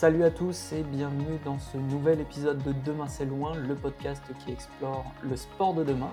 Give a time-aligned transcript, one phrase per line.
[0.00, 4.22] Salut à tous et bienvenue dans ce nouvel épisode de Demain c'est loin, le podcast
[4.38, 6.08] qui explore le sport de demain.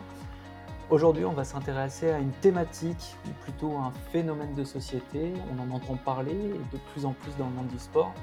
[0.90, 5.31] Aujourd'hui, on va s'intéresser à une thématique ou plutôt un phénomène de société.
[5.54, 8.13] On en entend parler de plus en plus dans le monde du sport.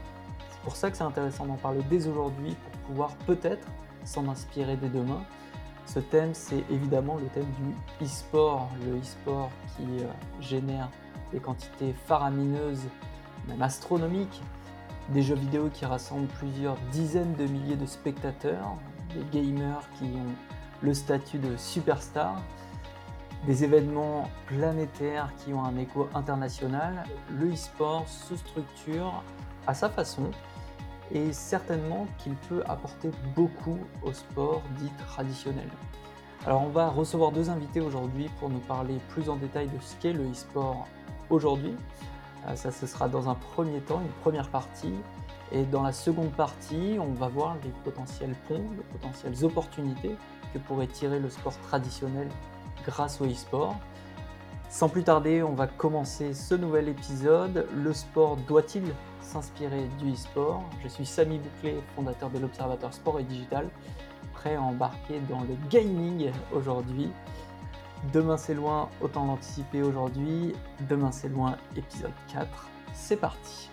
[0.50, 3.66] C'est pour ça que c'est intéressant d'en parler dès aujourd'hui pour pouvoir peut-être
[4.04, 5.24] s'en inspirer dès demain.
[5.86, 10.08] Ce thème, c'est évidemment le thème du e-sport, le e-sport qui euh,
[10.42, 10.90] génère
[11.32, 12.84] des quantités faramineuses,
[13.48, 14.42] même astronomiques,
[15.10, 18.76] des jeux vidéo qui rassemblent plusieurs dizaines de milliers de spectateurs,
[19.14, 20.34] des gamers qui ont
[20.82, 22.40] le statut de superstar,
[23.46, 29.22] des événements planétaires qui ont un écho international, le e-sport se structure
[29.66, 30.30] à sa façon
[31.12, 35.68] et certainement qu'il peut apporter beaucoup au sport dit traditionnel.
[36.46, 39.96] Alors on va recevoir deux invités aujourd'hui pour nous parler plus en détail de ce
[39.96, 40.86] qu'est le e-sport
[41.30, 41.74] aujourd'hui.
[42.46, 44.94] Euh, ça ce sera dans un premier temps, une première partie.
[45.52, 50.16] Et dans la seconde partie, on va voir les potentiels ponts, les potentielles opportunités
[50.52, 52.28] que pourrait tirer le sport traditionnel
[52.84, 53.76] grâce au e-sport.
[54.68, 57.68] Sans plus tarder, on va commencer ce nouvel épisode.
[57.76, 58.82] Le sport doit-il
[59.20, 60.64] s'inspirer du e-sport?
[60.82, 63.68] Je suis Samy Bouclé, fondateur de l'Observateur Sport et Digital,
[64.32, 67.10] prêt à embarquer dans le gaming aujourd'hui.
[68.12, 70.54] Demain c'est loin, autant l'anticiper aujourd'hui.
[70.88, 72.70] Demain c'est loin, épisode 4.
[72.92, 73.70] C'est parti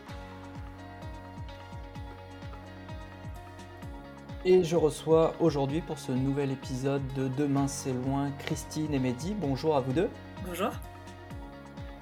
[4.46, 9.36] Et je reçois aujourd'hui pour ce nouvel épisode de Demain c'est loin Christine et Mehdi.
[9.36, 10.09] Bonjour à vous deux.
[10.46, 10.72] Bonjour.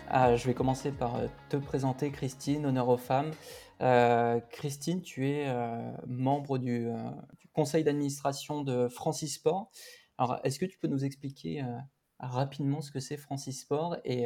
[0.07, 3.31] Ah, je vais commencer par euh, te présenter Christine, honneur aux femmes.
[3.81, 6.89] Euh, Christine, tu es euh, membre du,
[7.39, 9.69] du conseil d'administration de Francis Sport.
[10.17, 11.63] Alors, est-ce que tu peux nous expliquer
[12.19, 14.25] rapidement ce que c'est Francis Sport et,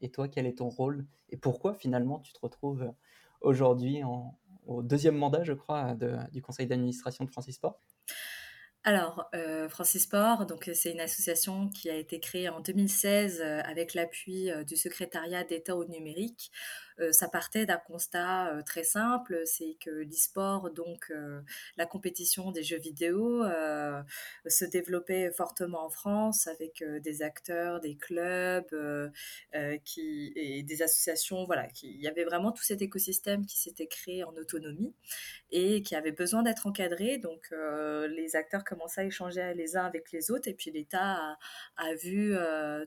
[0.00, 2.92] et, toi, quel est ton rôle et pourquoi finalement tu te retrouves
[3.40, 5.96] aujourd'hui en, au deuxième mandat, je crois,
[6.32, 7.78] du conseil d'administration de Francis Sport?
[8.84, 10.08] Alors, euh, Francis
[10.48, 14.76] donc c'est une association qui a été créée en 2016 euh, avec l'appui euh, du
[14.76, 16.50] secrétariat d'État au numérique
[16.91, 21.40] euh, ça partait d'un constat euh, très simple, c'est que l'e-sport, donc euh,
[21.76, 23.44] la compétition des jeux vidéo,
[24.46, 28.74] se développait fortement en France avec des acteurs, des clubs
[29.52, 31.44] et des associations.
[31.44, 34.94] Voilà, il y avait vraiment tout cet écosystème qui s'était créé en autonomie
[35.50, 37.18] et qui avait besoin d'être encadré.
[37.18, 41.36] Donc les acteurs commençaient à échanger les uns avec les autres et puis l'État
[41.76, 42.34] a, vu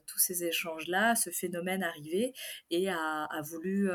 [0.06, 2.34] tous ces échanges-là, ce phénomène arriver
[2.72, 3.95] et a, voulu euh,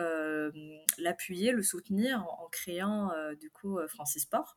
[1.00, 4.56] l'appuyer, le soutenir en, créant euh, du coup euh, Francis Sport.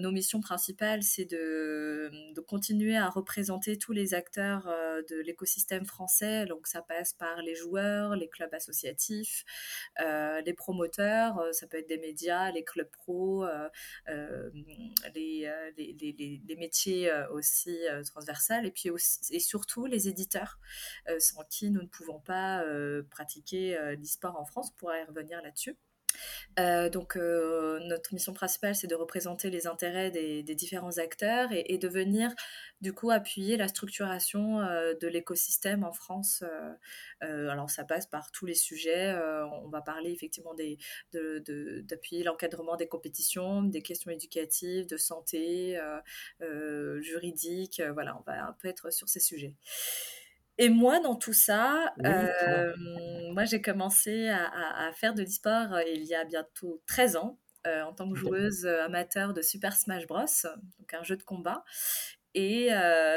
[0.00, 2.10] nos missions principales, c'est de,
[2.46, 4.66] continuer à représenter tous les acteurs
[5.08, 6.46] de l'écosystème français.
[6.46, 9.44] Donc ça passe par les joueurs, les clubs associatifs,
[9.98, 13.46] les promoteurs, ça peut être des médias, les clubs pro,
[15.14, 18.90] les, les, métiers aussi transversales et puis
[19.30, 20.58] et surtout les éditeurs
[21.18, 22.64] sans qui nous ne pouvons pas
[23.10, 25.76] pratiquer l'e-sport en France on pourra y revenir là-dessus.
[26.58, 31.78] Euh, donc euh, notre mission principale c'est de représenter les intérêts des, différents acteurs et,
[31.78, 32.32] de venir
[32.80, 36.44] du coup appuyer la structuration euh, de l'écosystème en France.
[37.20, 39.14] alors ça passe par tous les sujets.
[39.64, 40.54] on va parler effectivement
[41.12, 45.80] d'appuyer l'encadrement des compétitions, des questions éducatives, de santé,
[47.00, 47.82] juridique.
[47.92, 49.54] voilà, on va un peu être sur ces sujets.
[50.58, 52.72] Et moi, dans tout ça, euh,
[53.32, 57.82] moi, j'ai commencé à, faire de l'e-sport euh, il y a bientôt 13 ans, euh,
[57.82, 60.26] en tant que joueuse amateur de Super Smash Bros,
[60.78, 61.64] donc un jeu de combat.
[62.36, 62.68] Et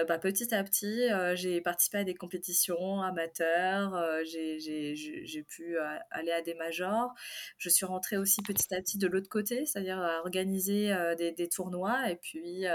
[0.08, 5.76] bah, petit à petit, j'ai participé à des compétitions amateurs, j'ai pu
[6.12, 7.14] aller à des majors.
[7.58, 11.50] Je suis rentrée aussi petit à petit de l'autre côté, c'est-à-dire à organiser des, des,
[11.50, 12.12] tournois.
[12.12, 12.66] Et puis,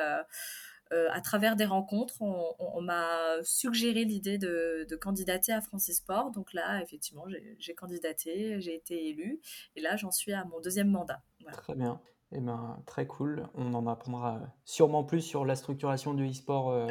[0.92, 6.30] euh, à travers des rencontres, on, m'a suggéré l'idée de, candidater à Francis Sport.
[6.32, 7.24] Donc là, effectivement,
[7.58, 9.40] j'ai candidaté, j'ai été élue.
[9.76, 11.22] Et là, j'en suis à mon deuxième mandat.
[11.52, 12.00] Très bien.
[12.34, 13.48] Eh ben, très cool.
[13.54, 16.86] On en apprendra sûrement plus sur la structuration du e-sport euh,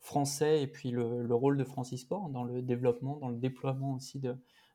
[0.00, 4.20] français et puis le, rôle de Francis Sport dans le développement, dans le déploiement aussi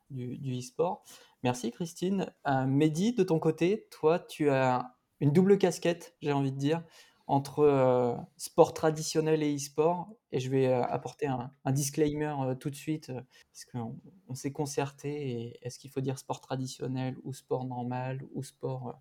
[0.09, 1.03] du, e-sport.
[1.43, 2.27] Merci Christine.
[2.47, 6.83] Euh, Mehdi, de ton côté, toi, tu as une double casquette, j'ai envie de dire
[7.27, 10.09] entre euh, sport traditionnel et e-sport.
[10.31, 14.51] Et je vais euh, apporter un, disclaimer euh, tout de suite, parce qu'on on, s'est
[14.51, 15.57] concerté.
[15.61, 18.99] Est-ce qu'il faut dire sport traditionnel ou sport normal ou sport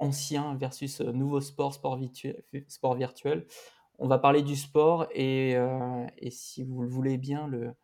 [0.00, 2.00] ancien versus nouveau sport, sport,
[2.66, 3.46] sport virtuel
[4.00, 5.56] On va parler du sport et,
[6.30, 7.76] si vous le voulez bien, le,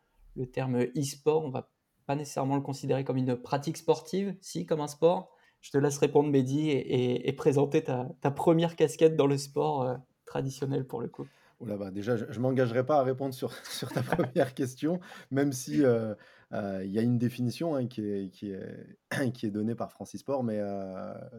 [0.51, 1.71] terme e-sport, on va
[2.07, 5.31] pas nécessairement le considérer comme une pratique sportive, si comme un sport,
[5.65, 9.97] Je te laisse répondre, Mehdi, et, présenter ta, première casquette dans le sport
[10.27, 11.27] traditionnel pour le coup.
[11.59, 15.01] Bah, déjà, je ne m'engagerai pas à répondre sur, sur ta première question,
[15.31, 19.01] même si il y a une définition hein, qui, est, qui, est,
[19.33, 20.45] qui est donnée par Francis Sport.
[20.45, 20.61] Mais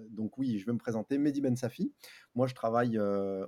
[0.10, 1.20] donc oui, je vais me présenter.
[1.20, 1.94] Mehdi Ben Safi.
[2.34, 3.00] Moi, je travaille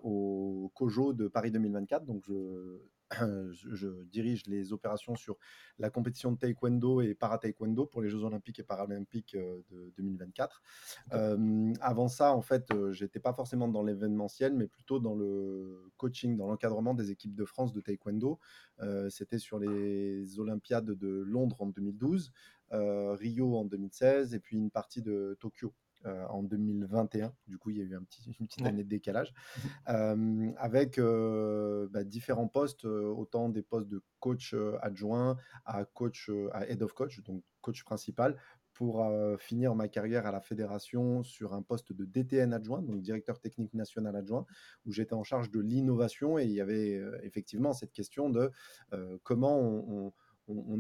[0.04, 2.06] au COJO de Paris 2024.
[2.06, 2.78] Donc, je,
[3.52, 5.38] je, dirige les opérations sur
[5.80, 10.62] la compétition de taekwondo et para-taekwondo pour les Jeux olympiques et paralympiques euh, de 2024.
[11.14, 15.90] Euh, avant ça, en fait, euh, j'étais pas forcément dans l'événementiel, mais plutôt dans le
[15.98, 18.40] coaching, dans l'encadrement des équipes de France de taekwondo.
[19.10, 22.32] C'était sur les Olympiades de Londres en 2012,
[22.72, 25.74] Rio en 2016 et puis une partie de Tokyo
[26.06, 27.34] euh, en 2021.
[27.48, 29.34] Du coup, il y a eu un petit, une petite année de décalage.
[29.90, 36.68] Euh, avec euh, bah, différents postes, autant des postes de coach adjoint à coach, à
[36.68, 38.38] head of coach, donc coach principal,
[38.74, 39.04] pour
[39.40, 43.74] finir ma carrière à la fédération sur un poste de DTN adjoint, donc directeur technique
[43.74, 44.46] national adjoint,
[44.86, 48.52] où j'étais en charge de l'innovation et il y avait effectivement cette question de
[49.24, 50.14] comment on on,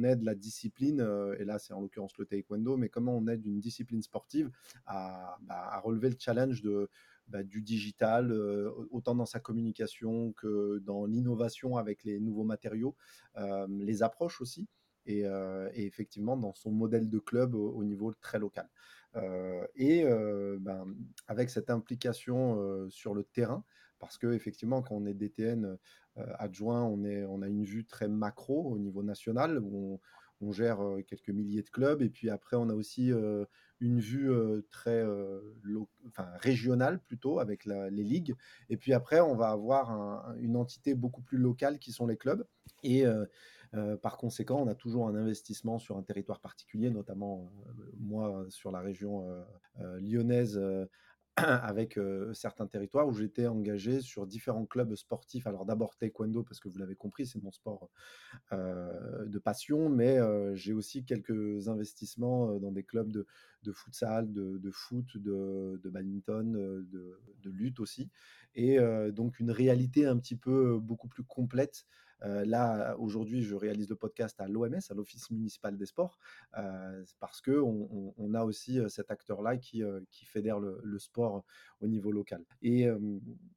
[0.03, 3.45] aide la discipline, euh, et là c'est en l'occurrence le taekwondo, mais comment on aide
[3.45, 4.49] une discipline sportive
[4.85, 6.63] à, bah, relever le challenge
[7.27, 12.95] bah, du digital, euh, autant dans sa communication que dans l'innovation avec les nouveaux matériaux,
[13.37, 14.67] euh, les approches aussi.
[15.09, 15.23] Et,
[15.73, 18.67] effectivement dans son modèle de club au, niveau très local.
[19.75, 20.03] et
[20.59, 20.85] ben,
[21.27, 23.63] avec cette implication sur le terrain,
[23.99, 25.77] parce que effectivement quand on est DTN
[26.19, 29.99] euh, adjoint, on, a une vue très macro au niveau national où
[30.41, 32.01] on, gère euh, quelques milliers de clubs.
[32.01, 33.45] Et puis après, on a aussi euh,
[33.79, 34.31] une vue
[34.71, 35.05] très
[36.39, 38.35] régionale plutôt avec les ligues.
[38.69, 42.43] Et puis après, on va avoir une entité beaucoup plus locale qui sont les clubs.
[42.81, 43.05] Et
[44.01, 47.51] par conséquent, on a toujours un investissement sur un territoire particulier, notamment
[47.99, 49.27] moi sur la région
[49.99, 50.59] lyonnaise
[51.63, 51.99] avec
[52.33, 55.45] certains territoires où j'étais engagé sur différents clubs sportifs.
[55.47, 57.89] Alors d'abord taekwondo, parce que vous l'avez compris, c'est mon sport
[58.51, 60.17] de passion, mais
[60.55, 63.27] j'ai aussi quelques investissements dans des clubs de,
[63.63, 68.09] de futsal, de, foot, de, badminton, de, lutte aussi.
[68.55, 68.79] Et
[69.11, 71.85] donc une réalité un petit peu beaucoup plus complète
[72.23, 76.19] euh, là, aujourd'hui, je réalise le podcast à l'OMS, à l'Office municipal des sports,
[76.57, 81.43] euh, parce qu'on on, a aussi cet acteur-là qui, qui fédère le, sport
[81.81, 82.43] au niveau local.
[82.61, 82.87] Et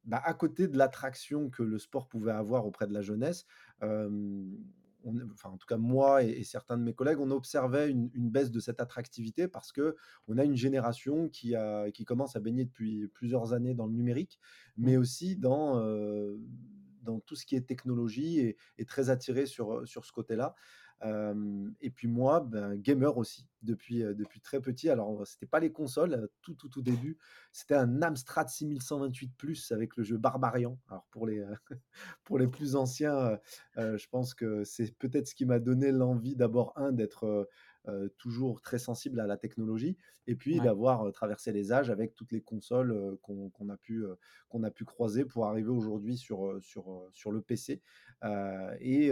[0.05, 3.45] bah, à côté de l'attraction que le sport pouvait avoir auprès de la jeunesse,
[3.81, 8.59] enfin, en tout cas moi et, certains de mes collègues, on observait une, baisse de
[8.59, 9.95] cette attractivité parce que
[10.27, 13.93] on a une génération qui, a, qui commence à baigner depuis plusieurs années dans le
[13.93, 14.39] numérique,
[14.77, 14.99] mais mmh.
[14.99, 15.79] aussi dans,
[17.01, 20.55] dans tout ce qui est technologie et, très attiré sur, sur ce côté-là.
[21.81, 24.89] et puis moi, ben, gamer aussi, depuis, depuis très petit.
[24.89, 27.17] Alors, c'était pas les consoles, tout, tout, tout début.
[27.51, 30.77] C'était un Amstrad 6128 Plus avec le jeu Barbarian.
[30.89, 31.43] Alors, pour les,
[32.23, 33.39] pour les plus anciens,
[33.77, 37.47] je pense que c'est peut-être ce qui m'a donné l'envie d'abord, un, d'être
[37.87, 39.97] euh, toujours très sensible à la technologie,
[40.27, 44.03] et puis d'avoir euh, traversé les âges avec toutes les consoles euh, qu'on a, pu,
[44.49, 47.81] qu'on a pu croiser pour arriver aujourd'hui sur, sur, sur le PC.
[48.79, 49.11] et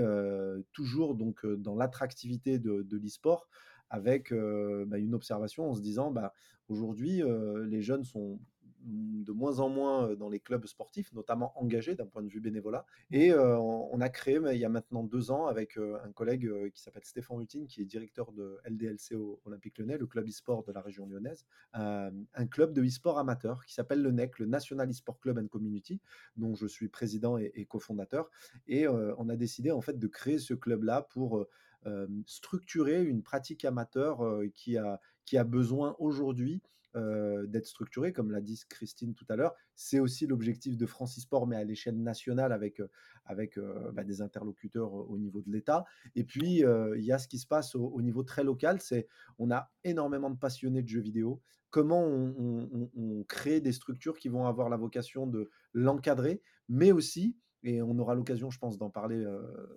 [0.71, 3.49] toujours donc dans l'attractivité de, de l'e-sport,
[3.89, 6.33] avec bah, une observation en se disant bah,
[6.67, 7.23] aujourd'hui
[7.65, 8.39] les jeunes sont
[8.81, 12.85] de moins en moins dans les clubs sportifs, notamment engagés d'un point de vue bénévolat.
[13.11, 17.03] Et on a créé, il y a maintenant deux ans, avec un collègue qui s'appelle
[17.03, 21.07] Stéphane Rutine, qui est directeur de LDLC Olympique Lyonnais, le club e-sport de la région
[21.07, 25.47] lyonnaise, un club de e-sport amateur qui s'appelle le NEC, le National e-sport Club and
[25.47, 26.01] Community,
[26.37, 28.29] dont je suis président et, et cofondateur.
[28.67, 31.45] Et on a décidé en fait de créer ce club-là pour
[32.25, 34.21] structurer une pratique amateur
[34.53, 36.61] qui, a, qui a besoin aujourd'hui
[36.95, 39.53] d'être structurée, comme l'a dit Christine tout à l'heure.
[39.75, 42.81] C'est aussi l'objectif de Francis Sport, mais à l'échelle nationale avec,
[43.25, 43.59] avec
[43.93, 45.85] bah, des interlocuteurs au niveau de l'État.
[46.15, 49.51] Et puis, il y a ce qui se passe au, niveau très local, c'est on
[49.51, 51.41] a énormément de passionnés de jeux vidéo.
[51.69, 57.81] Comment on crée des structures qui vont avoir la vocation de l'encadrer, mais aussi et
[57.81, 59.25] on aura l'occasion, je pense, d'en parler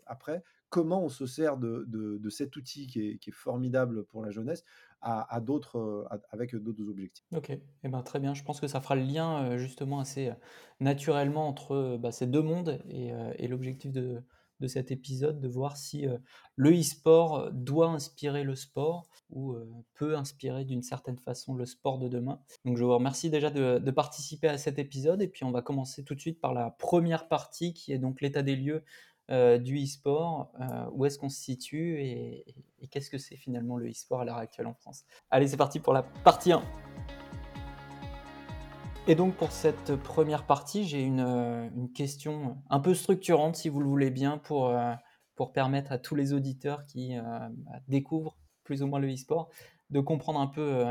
[0.07, 4.65] après, comment on se sert de, de, cet outil qui est, formidable pour la jeunesse
[5.01, 7.27] à, d'autres, avec d'autres objectifs?
[7.35, 10.31] Ok, eh ben, très bien, je pense que ça fera le lien justement assez
[10.81, 14.23] naturellement entre bah, ces deux mondes et l'objectif de,
[14.63, 16.17] de cet épisode, de voir si euh,
[16.57, 21.99] le e-sport doit inspirer le sport ou euh, peut inspirer d'une certaine façon le sport
[21.99, 22.41] de demain.
[22.65, 26.03] Donc je vous remercie déjà de, participer à cet épisode et puis on va commencer
[26.03, 28.85] tout de suite par la première partie qui est donc l'état des lieux
[29.31, 30.53] euh, du e-sport,
[30.93, 32.45] où est-ce qu'on se situe et,
[32.81, 35.05] et qu'est-ce que c'est finalement le e-sport à l'heure actuelle en France.
[35.31, 36.63] Allez, c'est parti pour la partie 1.
[39.09, 43.69] Et donc pour cette première partie, j'ai une, euh, une question un peu structurante, si
[43.69, 44.93] vous le voulez bien, pour, euh,
[45.35, 49.49] pour permettre à tous les auditeurs qui euh, bah, découvrent plus ou moins le e-sport
[49.91, 50.87] de comprendre un peu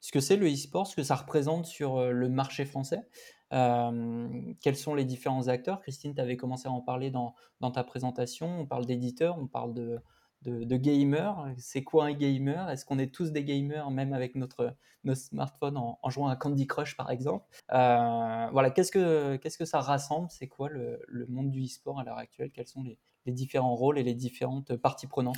[0.00, 3.06] ce que c'est le e-sport, ce que ça représente sur le marché français.
[3.50, 5.80] quels sont les différents acteurs?
[5.80, 8.60] Christine, tu avais commencé à en parler dans, dans ta présentation.
[8.60, 9.98] On parle d'éditeurs, on parle de,
[10.46, 11.52] de, gamers.
[11.58, 12.70] C'est quoi un gamer?
[12.70, 14.74] Est-ce qu'on est tous des gamers, même avec notre,
[15.04, 17.44] notre smartphone en, jouant à Candy Crush par exemple?
[17.72, 20.28] Euh, Voilà, qu'est-ce que, qu'est-ce que ça rassemble?
[20.30, 22.50] C'est quoi le, monde du e-sport à l'heure actuelle?
[22.52, 22.98] Quels sont les,
[23.32, 25.36] différents rôles et les différentes parties prenantes?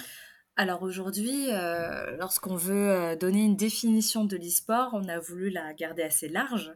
[0.58, 5.72] Alors aujourd'hui, euh, lorsqu'on veut euh, donner une définition de l'e-sport, on a voulu la
[5.72, 6.72] garder assez large.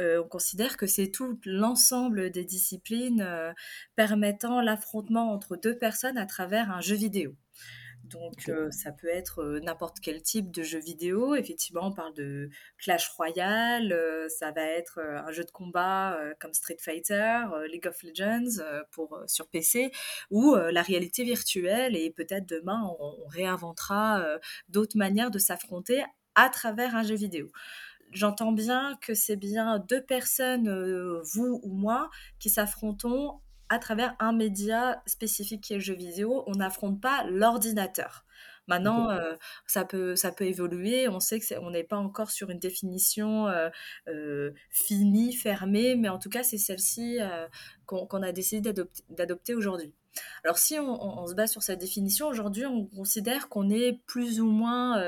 [0.00, 3.24] on considère que c'est tout l'ensemble des disciplines
[3.94, 7.36] permettant l'affrontement entre deux personnes à travers un jeu vidéo.
[8.10, 11.34] Donc euh, ça peut être euh, n'importe quel type de jeu vidéo.
[11.34, 16.52] Effectivement, on parle de Clash Royale, euh, ça va être un jeu de combat comme
[16.52, 19.90] Street Fighter, League of Legends pour sur PC,
[20.30, 21.96] ou la réalité virtuelle.
[21.96, 24.24] Et peut-être demain, on, réinventera
[24.68, 26.02] d'autres manières de s'affronter
[26.34, 27.48] à travers un jeu vidéo
[28.12, 30.68] j'entends bien que c'est bien deux personnes,
[31.32, 33.40] vous ou moi, qui s'affrontons
[33.70, 36.44] à travers un média spécifique qui est le jeu vidéo.
[36.46, 38.26] On n'affronte pas l'ordinateur.
[38.66, 39.34] Maintenant, euh,
[39.66, 41.08] ça, peut, ça peut évoluer.
[41.08, 43.68] On sait qu'on n'est pas encore sur une définition euh,
[44.08, 47.18] euh, finie, fermée, mais en tout cas, c'est celle-ci
[47.86, 48.72] qu'on a décidé
[49.08, 49.92] d'adopter aujourd'hui.
[50.44, 54.50] Alors si on, se base sur cette définition, aujourd'hui on considère qu'on est plus ou
[54.50, 54.98] moins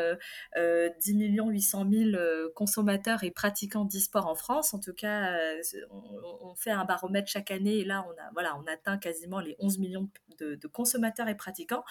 [0.56, 2.10] euh, 10 800 000
[2.54, 4.74] consommateurs et pratiquants d'e-sport en France.
[4.74, 8.56] En tout cas, euh, on, fait un baromètre chaque année et là on, a, voilà,
[8.56, 11.84] on atteint quasiment les 11 millions de, consommateurs et pratiquants,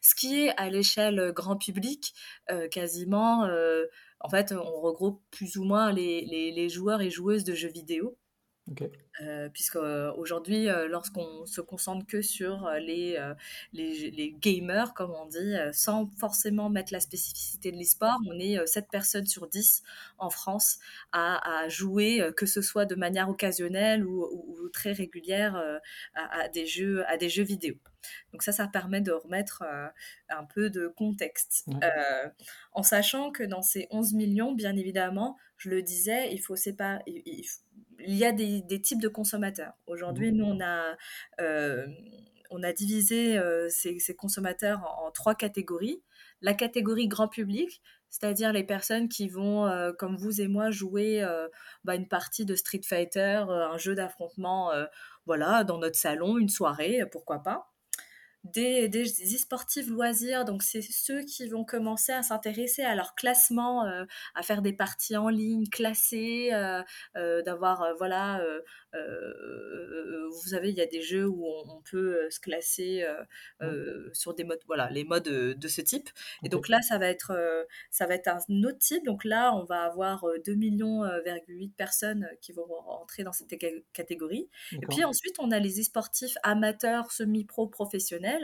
[0.00, 2.14] ce qui est à l'échelle grand public
[2.50, 3.44] euh, quasiment...
[3.44, 3.84] Euh,
[4.20, 8.18] en fait, on regroupe plus ou moins les joueurs et joueuses de jeux vidéo.
[9.20, 13.18] Euh, puisque euh, aujourd'hui, euh, lorsqu'on se concentre que sur les,
[13.72, 18.88] les, gamers, comme on dit, sans forcément mettre la spécificité de l'e-sport, on est 7
[18.90, 19.82] personnes sur 10
[20.18, 20.78] en France
[21.12, 25.60] à, jouer, que ce soit de manière occasionnelle ou, très régulière,
[26.14, 27.74] à, des jeux, à des jeux vidéo.
[28.32, 29.64] Donc ça, ça permet de remettre
[30.28, 31.66] un peu de contexte.
[32.72, 37.02] en sachant que dans ces 11 millions, bien évidemment, je le disais, il faut séparer...
[37.06, 37.44] Il, il
[38.06, 39.72] y a des, types de consommateurs.
[39.86, 40.96] Aujourd'hui, nous, on a,
[41.40, 41.86] euh,
[42.50, 46.02] on a divisé euh, ces, consommateurs en, trois catégories.
[46.40, 51.26] La catégorie grand public, c'est-à-dire les personnes qui vont, euh, comme vous et moi, jouer
[51.84, 54.70] bah, une partie de Street Fighter, un jeu d'affrontement,
[55.26, 57.72] voilà, dans notre salon, une soirée, pourquoi pas
[58.52, 63.84] des, des e-sportifs loisirs, donc c'est ceux qui vont commencer à s'intéresser à leur classement,
[63.86, 66.82] euh, à faire des parties en ligne classées, euh,
[67.16, 68.44] euh, d'avoir, voilà,
[68.92, 73.06] vous savez, il y a des jeux où on, peut se classer
[74.12, 76.08] sur des modes, voilà, les modes de ce type.
[76.42, 77.32] Et donc là, ça va être,
[77.90, 79.04] ça va être un autre type.
[79.04, 81.04] Donc là, on va avoir 2 millions,
[81.48, 83.54] 8 personnes qui vont rentrer dans cette
[83.92, 84.48] catégorie.
[84.72, 88.37] Et puis ensuite, on a les e-sportifs amateurs, semi-pro, professionnels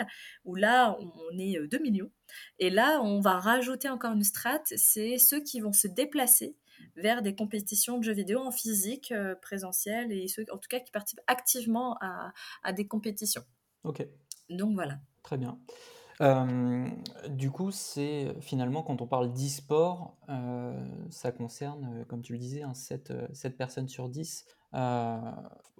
[0.44, 2.10] où là, on est 2 euh, millions.
[2.58, 6.56] Et là, on va rajouter encore une strate, c'est ceux qui vont se déplacer
[6.96, 10.80] vers des compétitions de jeux vidéo en physique, euh, présentiel, et ceux, en tout cas,
[10.80, 13.42] qui participent activement à, des compétitions.
[13.84, 14.06] Ok.
[14.50, 14.98] Donc voilà.
[15.22, 15.58] Très bien.
[16.20, 16.88] Euh,
[17.28, 20.16] du coup, c'est finalement quand on parle d'e-sport,
[21.10, 24.44] ça concerne, comme tu le disais, 7, hein, personnes sur 10.
[24.74, 25.16] Euh,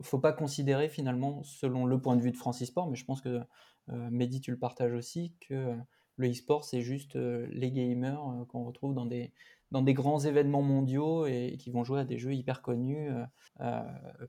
[0.02, 3.20] faut pas considérer finalement, selon le point de vue de Francis Sport, mais je pense
[3.20, 3.44] que euh,
[3.88, 5.76] Mehdi, tu le partages aussi, que euh,
[6.16, 9.32] le e-sport, c'est juste euh, les gamers qu'on retrouve dans des,
[9.70, 13.10] dans des grands événements mondiaux et, qui vont jouer à des jeux hyper connus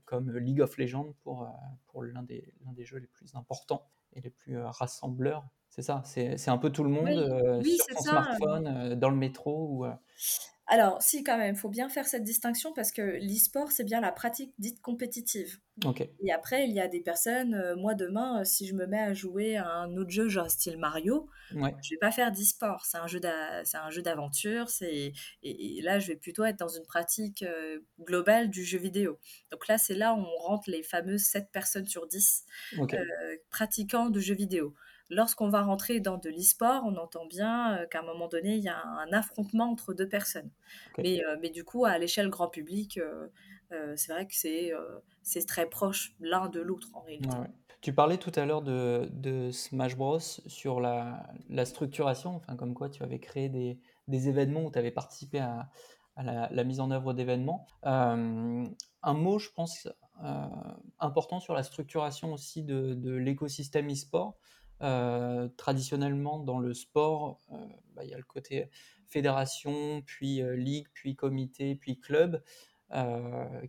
[0.04, 1.48] comme League of Legends pour,
[1.86, 5.46] pour l'un des, des jeux les plus importants et les plus rassembleurs.
[5.68, 9.68] C'est ça, c'est un peu tout le monde sur son smartphone, dans le métro.
[9.70, 9.86] Ou,
[10.68, 14.00] alors, si, quand même, il faut bien faire cette distinction parce que l'e-sport, c'est bien
[14.00, 15.58] la pratique dite compétitive.
[16.24, 18.98] Et après, il y a des personnes, euh, moi demain, euh, si je me mets
[18.98, 22.84] à jouer à un autre jeu, genre style Mario, je ne vais pas faire d'e-sport.
[22.84, 23.06] C'est un
[23.90, 24.66] jeu d'aventure.
[24.80, 29.20] Et, et, là, je vais plutôt être dans une pratique euh, globale du jeu vidéo.
[29.52, 32.44] Donc là, c'est là où on rentre les fameuses 7 personnes sur 10
[33.50, 34.74] pratiquants de jeux vidéo
[35.10, 38.62] lorsqu'on va rentrer dans de l'e-sport, on entend bien euh, qu'à un moment donné, il
[38.62, 40.50] y a un, affrontement entre deux personnes.
[40.98, 43.28] Mais, euh, mais, du coup, à l'échelle grand public, euh,
[43.96, 44.72] c'est vrai que c'est
[45.22, 47.36] c'est très proche l'un de l'autre en réalité.
[47.80, 52.74] Tu parlais tout à l'heure de, de, Smash Bros sur la, la, structuration, enfin comme
[52.74, 55.68] quoi tu avais créé des, des événements où tu avais participé à,
[56.16, 57.66] à la, mise en œuvre d'événements.
[57.82, 58.66] un
[59.04, 59.88] mot, je pense,
[61.00, 64.36] important sur la structuration aussi de, de l'écosystème e-sport.
[65.56, 67.38] Traditionnellement, dans le sport,
[67.94, 68.68] bah, il y a le côté
[69.06, 72.42] fédération, puis ligue, puis comité, puis club,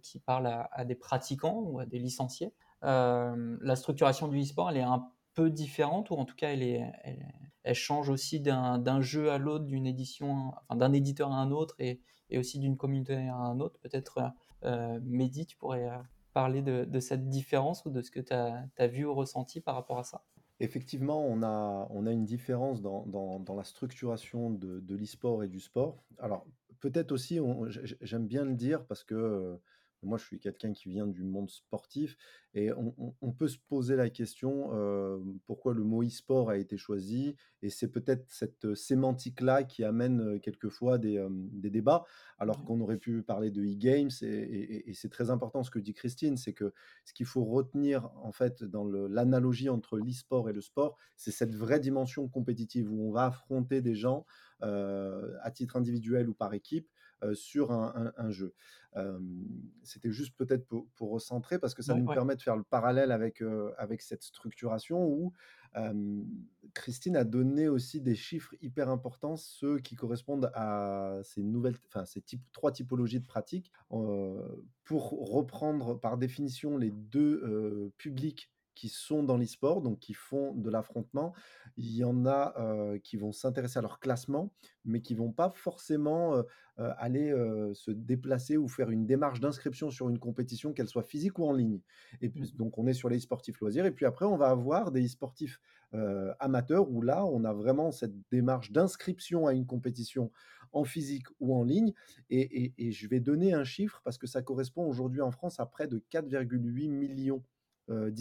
[0.01, 2.53] qui parle à, des pratiquants ou à des licenciés.
[2.81, 8.09] la structuration du e-sport, elle est un peu différente, ou en tout cas, elle, change
[8.09, 12.01] aussi d'un jeu à l'autre, d'une édition, d'un éditeur à un autre, et,
[12.35, 13.79] aussi d'une communauté à un autre.
[13.79, 14.33] Peut-être,
[14.63, 15.89] euh, Mehdi, tu pourrais
[16.33, 19.99] parler de, cette différence ou de ce que tu as, vu ou ressenti par rapport
[19.99, 20.23] à ça?
[20.59, 25.47] Effectivement, on a, on a une différence dans, dans, la structuration de, de l'e-sport et
[25.47, 26.03] du sport.
[26.17, 26.45] Alors,
[26.79, 27.39] peut-être aussi,
[28.01, 29.59] j'aime bien le dire parce que
[30.03, 32.17] moi, je suis quelqu'un qui vient du monde sportif
[32.53, 34.71] et on, peut se poser la question
[35.45, 37.35] pourquoi le mot e-sport a été choisi.
[37.61, 41.23] Et c'est peut-être cette sémantique-là qui amène quelquefois des,
[41.53, 42.05] débats,
[42.39, 44.09] alors qu'on aurait pu parler de e-games.
[44.21, 46.73] Et, c'est très important ce que dit Christine, c'est que
[47.05, 51.53] ce qu'il faut retenir en fait dans l'analogie entre l'e-sport et le sport, c'est cette
[51.53, 54.25] vraie dimension compétitive où on va affronter des gens
[54.61, 56.89] à titre individuel ou par équipe
[57.33, 58.53] sur un, jeu.
[59.83, 63.43] C'était juste peut-être pour, recentrer parce que ça nous permet de faire le parallèle avec,
[63.77, 65.33] avec cette structuration où
[66.73, 72.05] Christine a donné aussi des chiffres hyper importants, ceux qui correspondent à ces nouvelles, enfin
[72.05, 73.71] ces trois typologies de pratiques.
[73.89, 80.69] pour reprendre par définition les deux publics qui sont dans l'e-sport, donc qui font de
[80.69, 81.33] l'affrontement.
[81.77, 82.53] Il y en a
[83.03, 84.53] qui vont s'intéresser à leur classement,
[84.85, 86.43] mais qui vont pas forcément
[86.77, 87.33] aller
[87.73, 91.53] se déplacer ou faire une démarche d'inscription sur une compétition, qu'elle soit physique ou en
[91.53, 91.79] ligne.
[92.21, 92.57] Et puis, mmh.
[92.57, 93.87] donc on est sur les e-sportifs loisirs.
[93.87, 95.59] Et puis après, on va avoir des e-sportifs
[96.39, 100.31] amateurs où là, on a vraiment cette démarche d'inscription à une compétition
[100.71, 101.93] en physique ou en ligne.
[102.29, 105.65] Et, et je vais donner un chiffre parce que ça correspond aujourd'hui en France à
[105.65, 107.43] près de 4,8 millions
[107.89, 108.11] euh,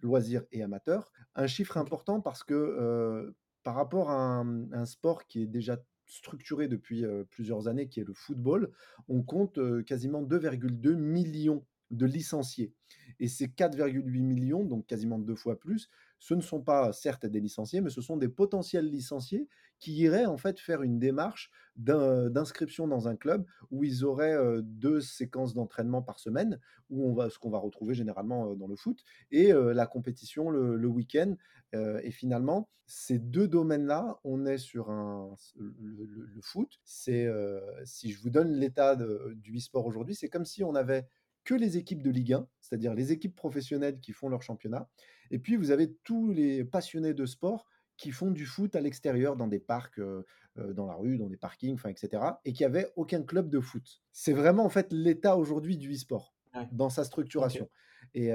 [0.00, 1.12] loisirs et amateurs.
[1.34, 6.68] Un chiffre important parce que euh, par rapport à un, sport qui est déjà structuré
[6.68, 8.70] depuis euh, plusieurs années, qui est le football,
[9.08, 12.72] on compte quasiment 2,2 millions de licenciés.
[13.20, 17.40] Et ces 4,8 millions, donc quasiment deux fois plus, ce ne sont pas certes des
[17.40, 19.48] licenciés, mais ce sont des potentiels licenciés
[19.78, 25.00] qui iraient en fait faire une démarche d'inscription dans un club où ils auraient deux
[25.00, 29.04] séquences d'entraînement par semaine, où on va, ce qu'on va retrouver généralement dans le foot,
[29.30, 31.34] et la compétition le, week-end.
[31.72, 36.80] et finalement, ces deux domaines-là, on est sur un, le, foot.
[36.84, 37.28] C'est
[37.84, 41.06] si je vous donne l'état du e-sport aujourd'hui, c'est comme si on avait
[41.44, 44.88] que les équipes de Ligue 1, c'est-à-dire les équipes professionnelles qui font leur championnat.
[45.30, 49.36] Et puis, vous avez tous les passionnés de sport qui font du foot à l'extérieur,
[49.36, 50.00] dans des parcs,
[50.56, 52.22] dans la rue, dans des parkings, enfin, etc.
[52.44, 54.02] Et qui n'avaient aucun club de foot.
[54.12, 56.34] C'est vraiment, en fait, l'état aujourd'hui du e-sport,
[56.72, 57.68] dans sa structuration.
[58.14, 58.32] Et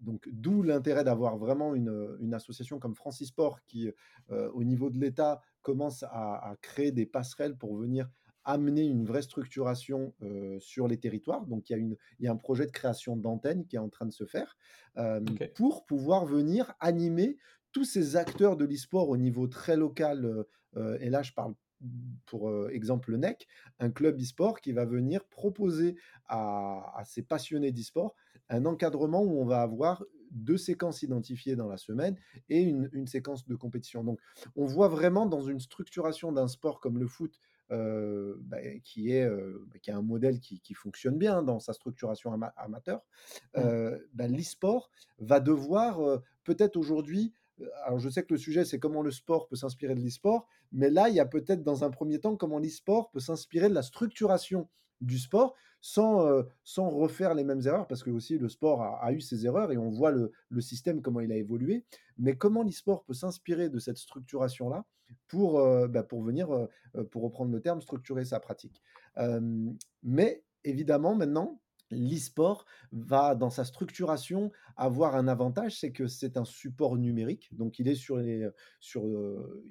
[0.00, 3.90] donc, d'où l'intérêt d'avoir vraiment une, association comme Francisport qui,
[4.28, 8.08] au niveau de l'État, commence à, créer des passerelles pour venir
[8.44, 10.14] amener une vraie structuration
[10.58, 11.46] sur les territoires.
[11.46, 13.80] Donc, il y, a une, il y a un projet de création d'antennes qui est
[13.80, 14.56] en train de se faire
[15.54, 17.38] pour pouvoir venir animer
[17.72, 20.44] tous ces acteurs de l'e-sport au niveau très local.
[21.00, 21.54] et là, je parle
[22.26, 23.46] pour exemple le NEC,
[23.78, 28.14] un club e-sport qui va venir proposer à, à ces passionnés d'e-sport
[28.50, 32.16] un encadrement où on va avoir deux séquences identifiées dans la semaine
[32.48, 34.04] et une, une, séquence de compétition.
[34.04, 34.20] Donc,
[34.54, 39.78] on voit vraiment dans une structuration d'un sport comme le foot bah, qui, est, bah,
[39.80, 43.00] qui a un modèle qui, fonctionne bien dans sa structuration amateur,
[43.56, 43.60] mmh.
[44.14, 47.32] bah, l'e-sport va devoir peut-être aujourd'hui
[47.84, 50.88] alors je sais que le sujet c'est comment le sport peut s'inspirer de l'e-sport, mais
[50.88, 53.82] là il y a peut-être dans un premier temps comment l'e-sport peut s'inspirer de la
[53.82, 54.68] structuration
[55.00, 59.20] du sport sans, sans refaire les mêmes erreurs, parce que aussi le sport a, eu
[59.20, 61.84] ses erreurs et on voit le, le, système, comment il a évolué,
[62.20, 64.84] mais comment l'e-sport peut s'inspirer de cette structuration-là
[65.26, 66.48] pour, bah, pour venir,
[67.10, 68.82] pour reprendre le terme, structurer sa pratique?
[70.02, 76.44] mais évidemment, maintenant, l'e-sport va, dans sa structuration, avoir un avantage, c'est que c'est un
[76.44, 77.48] support numérique.
[77.52, 79.04] Donc, il est sur les, sur,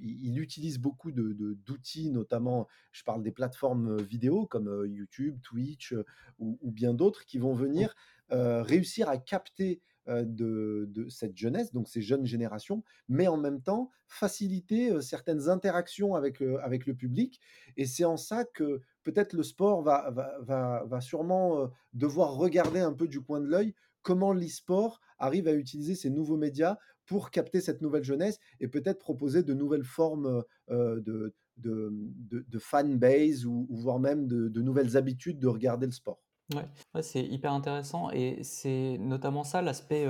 [0.02, 1.34] il utilise beaucoup de,
[1.66, 5.96] d'outils, notamment, je parle des plateformes vidéo comme YouTube, Twitch
[6.40, 7.96] ou, bien d'autres, qui vont venir
[8.30, 15.02] réussir à capter de, cette jeunesse, donc ces jeunes générations, mais en même temps faciliter
[15.02, 17.40] certaines interactions avec, avec le public.
[17.78, 22.94] Et c'est en ça que peut-être le sport va, va, va, sûrement devoir regarder un
[22.94, 27.60] peu du coin de l'œil comment l'e-sport arrive à utiliser ces nouveaux médias pour capter
[27.60, 31.92] cette nouvelle jeunesse et peut-être proposer de nouvelles formes de, de,
[32.30, 36.22] de fanbase ou, voire même de, nouvelles habitudes de regarder le sport.
[36.56, 40.08] Ouais, c'est hyper intéressant et c'est notamment ça l'aspect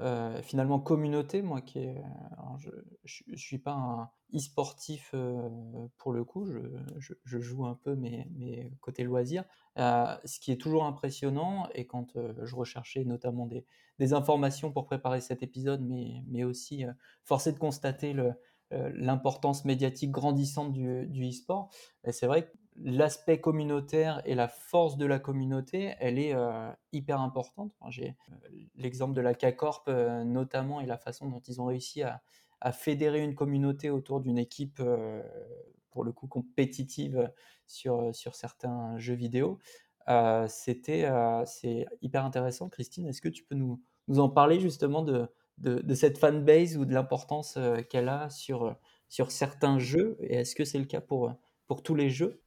[0.00, 2.02] euh, finalement communauté, moi qui est,
[2.58, 2.70] je,
[3.04, 5.48] je, suis pas un e-sportif euh,
[5.98, 9.44] pour le coup, je, joue un peu mais, mais côté loisir.
[9.78, 13.64] Euh, ce qui est toujours impressionnant et quand je recherchais notamment des,
[14.14, 16.84] informations pour préparer cet épisode, mais, mais aussi
[17.22, 18.16] forcé de constater
[18.72, 21.70] l'importance médiatique grandissante du, du e-sport,
[22.02, 26.70] ben, c'est vrai que l'aspect communautaire et la force de la communauté, elle est euh,
[26.92, 27.72] hyper importante.
[27.88, 28.34] J'ai euh,
[28.74, 32.22] l'exemple de la K-Corp euh, notamment et la façon dont ils ont réussi à,
[32.72, 34.82] fédérer une communauté autour d'une équipe,
[35.90, 37.30] pour le coup, compétitive
[37.66, 39.58] sur, certains jeux vidéo.
[40.48, 41.06] C'était,
[41.44, 42.70] c'est hyper intéressant.
[42.70, 43.82] Christine, est-ce que tu peux nous,
[44.16, 47.58] en parler justement de, cette fanbase ou de l'importance
[47.90, 48.78] qu'elle a sur,
[49.10, 50.16] certains jeux?
[50.20, 51.36] Et est-ce que c'est le cas pour
[51.82, 52.43] tous les jeux?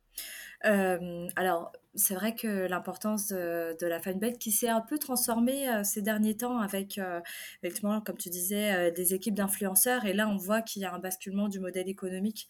[0.65, 5.83] Euh, alors, c'est vrai que l'importance de, la fanbase qui s'est un peu transformée euh,
[5.83, 7.19] ces derniers temps avec, euh,
[7.61, 10.05] effectivement, comme tu disais, des équipes d'influenceurs.
[10.05, 12.49] Et là, on voit qu'il y a un basculement du modèle économique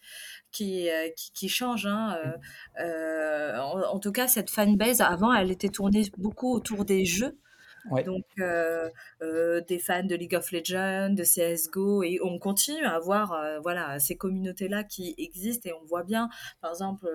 [0.52, 0.88] qui,
[1.34, 1.86] qui, change.
[1.86, 2.18] Hein,
[2.78, 7.38] en, en, tout cas, cette fanbase, avant, elle était tournée beaucoup autour des jeux.
[8.04, 8.90] Donc, euh,
[9.22, 13.58] euh, des fans de League of Legends, de CSGO, et on continue à avoir euh,
[13.60, 16.28] voilà, ces communautés-là qui existent, et on voit bien,
[16.60, 17.08] par exemple,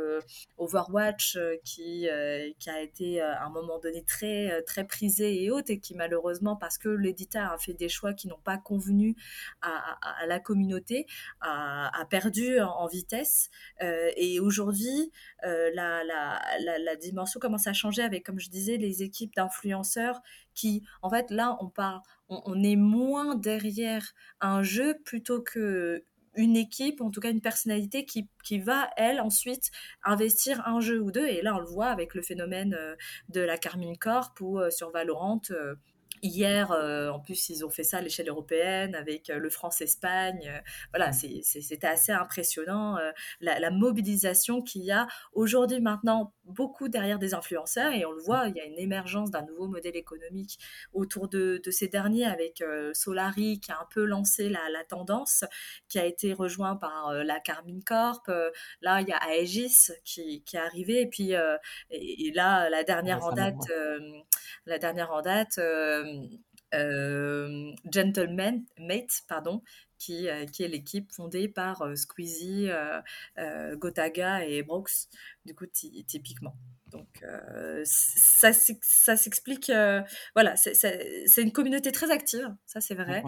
[0.58, 2.08] Overwatch, qui,
[2.60, 6.56] qui a été à un moment donné très, très prisé et haute, et qui malheureusement,
[6.56, 9.15] parce que l'éditeur a fait des choix qui n'ont pas convenu
[9.62, 9.97] à,
[10.28, 11.06] la communauté,
[11.41, 13.49] a, perdu en, vitesse.
[13.82, 15.12] et aujourd'hui,
[15.43, 20.21] la, la, la dimension commence à changer avec, comme je disais, les équipes d'influenceurs
[20.53, 26.03] qui, en fait, là, on parle, on, est moins derrière un jeu plutôt que
[26.35, 29.69] une équipe, en tout cas une personnalité qui, qui, va, elle, ensuite
[30.03, 31.27] investir un jeu ou deux.
[31.27, 32.95] Et là, on le voit avec le phénomène euh,
[33.29, 35.41] de la Carmine Corp ou euh, sur Valorant.
[36.23, 40.47] Hier, euh, en plus, ils ont fait ça à l'échelle européenne avec euh, le France-Espagne.
[40.47, 40.59] Euh,
[40.93, 41.41] voilà, mmh.
[41.43, 42.97] c'était assez impressionnant
[43.41, 48.47] la, mobilisation qu'il y a aujourd'hui maintenant beaucoup derrière des influenceurs et on le voit,
[48.47, 50.59] il y a une émergence d'un nouveau modèle économique
[50.93, 55.43] autour de, ces derniers avec Solari qui a un peu lancé la, tendance,
[55.89, 58.27] qui a été rejoint par la Carmine Corp.
[58.81, 61.33] là, il y a Aegis qui, qui est arrivé et puis
[61.89, 63.65] et, là, la dernière en date,
[64.65, 66.12] la dernière en date euh,
[67.91, 69.62] Gentleman Mate, pardon,
[69.99, 72.69] qui, euh, qui est l'équipe fondée par euh, Squeezie,
[73.76, 75.08] Gotaga et Brooks,
[75.45, 76.56] du coup, typiquement.
[76.91, 77.26] Donc,
[77.86, 79.71] ça, ça s'explique.
[80.36, 83.23] voilà, c'est une communauté très active, ça c'est vrai,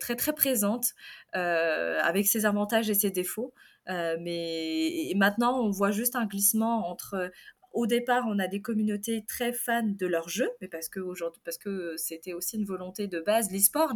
[0.00, 0.94] très très présente,
[1.32, 3.52] avec ses avantages et ses défauts.
[3.86, 7.30] mais maintenant, on voit juste un glissement entre
[7.76, 11.42] au départ, on a des communautés très fans de leur jeu, mais parce que aujourd'hui,
[11.44, 13.92] parce que c'était aussi une volonté de base, l'e-sport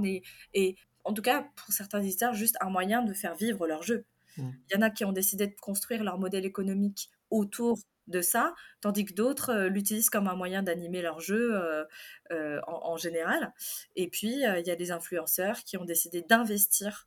[0.54, 4.04] et en tout cas pour certains éditeurs juste un moyen de faire vivre leur jeu.
[4.36, 4.50] Mmh.
[4.68, 7.78] Il y en a qui ont décidé de construire leur modèle économique autour
[8.10, 11.84] de ça, tandis que d'autres euh, l'utilisent comme un moyen d'animer leur jeu euh,
[12.32, 13.54] euh, en, général.
[13.96, 17.06] Et puis, il y a des influenceurs qui ont décidé d'investir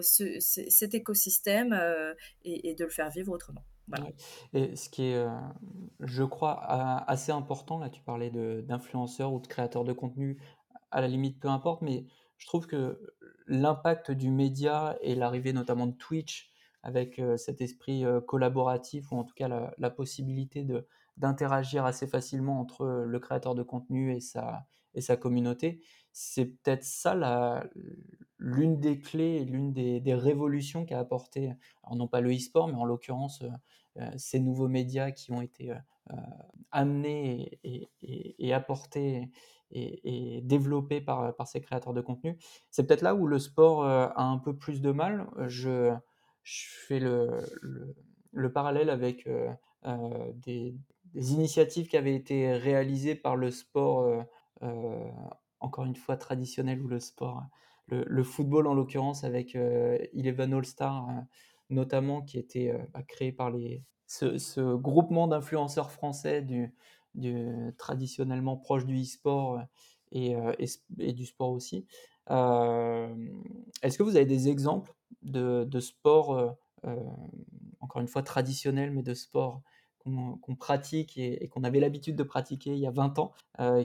[0.00, 1.78] cet écosystème
[2.44, 3.64] et, de le faire vivre autrement.
[4.52, 5.28] Et ce qui est, euh,
[6.00, 6.62] je crois,
[7.08, 10.38] assez important, là, tu parlais d'influenceurs ou de créateurs de contenu,
[10.90, 12.06] à la limite, peu importe, mais
[12.38, 13.14] je trouve que
[13.46, 16.50] l'impact du média et l'arrivée notamment de Twitch
[16.82, 21.84] avec euh, cet esprit euh, collaboratif ou en tout cas la, la possibilité de d'interagir
[21.84, 27.62] assez facilement entre le créateur de contenu et sa, et sa communauté, c'est peut-être ça
[28.38, 31.52] l'une des clés, l'une des, des, révolutions qu'a apporté,
[31.84, 33.50] alors non pas le e-sport, mais en l'occurrence euh,
[34.16, 35.76] ces nouveaux médias qui ont été euh,
[36.12, 36.16] euh,
[36.70, 39.30] amenés et, apportés
[39.70, 42.36] et, développés par, par, ces créateurs de contenu.
[42.70, 45.28] C'est peut-être là où le sport a un peu plus de mal.
[45.46, 45.94] Je,
[46.42, 47.44] fais le,
[48.32, 49.28] le, parallèle avec
[50.34, 50.74] des,
[51.14, 54.26] initiatives qui avaient été réalisées par le sport,
[55.60, 57.44] encore une fois traditionnel, ou le sport,
[57.88, 61.08] le, football en l'occurrence, avec Eleven All-Star
[61.70, 66.74] notamment qui était euh, bah, créé par les, ce, groupement d'influenceurs français du,
[67.78, 69.62] traditionnellement proche du e-sport euh,
[70.12, 70.52] et, euh,
[70.98, 71.86] et, du sport aussi.
[72.28, 76.56] Est-ce que vous avez des exemples de, de sports,
[77.80, 79.62] encore une fois traditionnels, mais de sports
[79.98, 83.32] qu'on pratique et, qu'on avait l'habitude de pratiquer il y a 20 ans,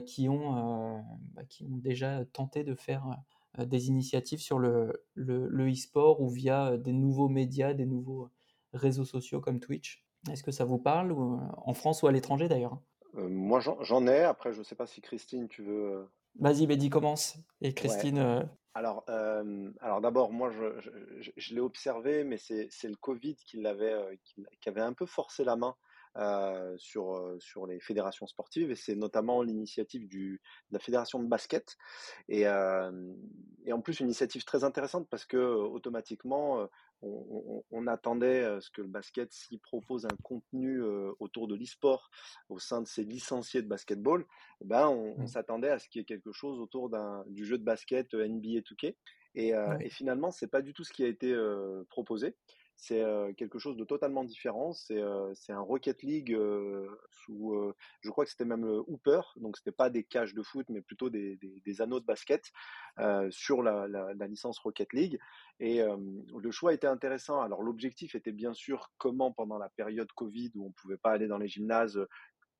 [0.06, 1.02] qui, ont,
[1.34, 3.16] bah, qui ont déjà tenté de faire
[3.64, 8.28] des initiatives sur le, le, e-sport ou via euh, des nouveaux médias, des nouveaux
[8.72, 10.04] réseaux sociaux comme Twitch?
[10.30, 12.78] Est-ce que ça vous parle, ou, en France ou à l'étranger d'ailleurs?
[13.14, 14.22] Moi, j'en ai.
[14.22, 16.06] Après, je ne sais pas si Christine, tu veux.
[16.38, 17.38] Vas-y, Bédi, commence.
[17.62, 18.46] Et Christine.
[18.74, 19.04] Alors,
[19.80, 23.62] alors d'abord, moi, je, je, l'ai observé, mais c'est le Covid qui,
[24.60, 25.74] qui, avait un peu forcé la main
[26.18, 30.38] euh, sur, euh, sur les fédérations sportives, et c'est notamment l'initiative de
[30.70, 31.76] la fédération de basket.
[32.28, 33.12] Et, euh,
[33.66, 36.66] et, en plus, une initiative très intéressante parce que automatiquement,
[37.02, 40.82] on, on, attendait à ce que le basket, s'il propose un contenu
[41.18, 42.10] autour de l'e-sport
[42.48, 44.24] au sein de ses licenciés de basketball,
[44.62, 45.26] eh ben on, mmh.
[45.26, 46.90] s'attendait à ce qu'il y ait quelque chose autour
[47.26, 48.94] du jeu de basket NBA 2K.
[49.34, 51.36] Et, et finalement, c'est pas du tout ce qui a été
[51.90, 52.34] proposé
[52.76, 53.02] c'est
[53.36, 54.72] quelque chose de totalement différent.
[54.72, 56.38] C'est un Rocket League
[57.10, 60.82] sous, je crois que c'était même Hooper, donc c'était pas des cages de foot, mais
[60.82, 62.52] plutôt des, des, anneaux de basket
[63.30, 65.18] sur la, la, licence Rocket League.
[65.58, 67.40] Et le choix était intéressant.
[67.40, 71.28] Alors l'objectif était bien sûr comment pendant la période Covid où on pouvait pas aller
[71.28, 71.98] dans les gymnases,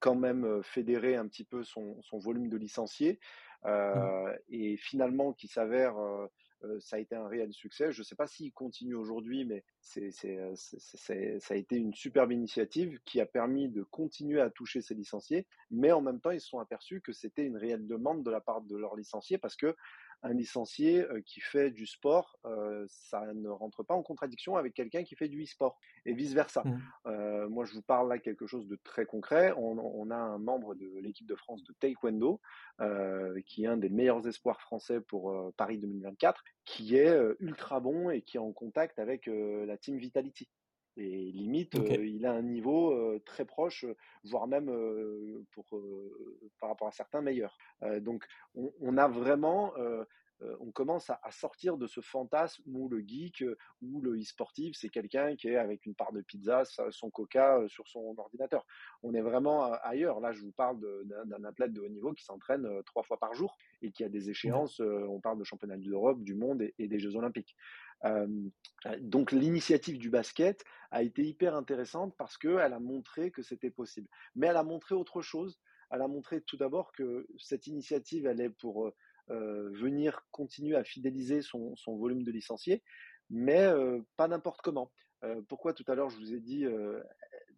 [0.00, 3.20] quand même fédérer un petit peu son, son volume de licenciés.
[3.64, 4.33] Mmh.
[4.48, 5.96] Et finalement, qui s'avère
[6.80, 7.92] ça a été un réel succès.
[7.92, 12.98] Je ne sais pas s'il continue aujourd'hui, mais c'est, ça a été une superbe initiative
[13.04, 16.48] qui a permis de continuer à toucher ces licenciés, mais en même temps, ils se
[16.48, 19.76] sont aperçus que c'était une réelle demande de la part de leurs licenciés parce que
[20.22, 22.38] un licencié qui fait du sport,
[22.88, 26.62] ça ne rentre pas en contradiction avec quelqu'un qui fait du e-sport et vice versa.
[26.64, 27.46] Mmh.
[27.48, 29.52] moi, je vous parle là quelque chose de très concret.
[29.57, 32.40] On, a un membre de l'équipe de France de taekwondo
[33.46, 38.22] qui est un des meilleurs espoirs français pour Paris 2024, qui est ultra bon et
[38.22, 40.48] qui est en contact avec la team Vitality.
[40.96, 43.85] Et limite, il a un niveau très proche,
[44.24, 44.72] voire même
[45.52, 45.66] pour,
[46.59, 47.59] par rapport à certains meilleurs.
[48.00, 49.74] donc, on, on, a vraiment
[50.61, 53.44] on commence à, sortir de ce fantasme où le geek
[53.83, 57.88] ou le e-sportif, c'est quelqu'un qui est avec une part de pizza, son coca sur
[57.88, 58.66] son ordinateur.
[59.03, 60.20] On est vraiment ailleurs.
[60.20, 63.57] Là, je vous parle d'un athlète de haut niveau qui s'entraîne trois fois par jour
[63.83, 67.16] et qui a des échéances, on parle de championnat d'Europe, du monde et, des Jeux
[67.16, 67.57] olympiques.
[69.01, 74.09] donc l'initiative du basket a été hyper intéressante parce qu'elle a montré que c'était possible.
[74.35, 75.59] Mais elle a montré autre chose.
[75.90, 78.94] Elle a montré tout d'abord que cette initiative, elle est pour euh,
[79.28, 82.82] venir continuer à fidéliser son, volume de licenciés,
[83.30, 84.92] mais euh, pas n'importe comment.
[85.24, 86.66] Euh, pourquoi tout à l'heure je vous ai dit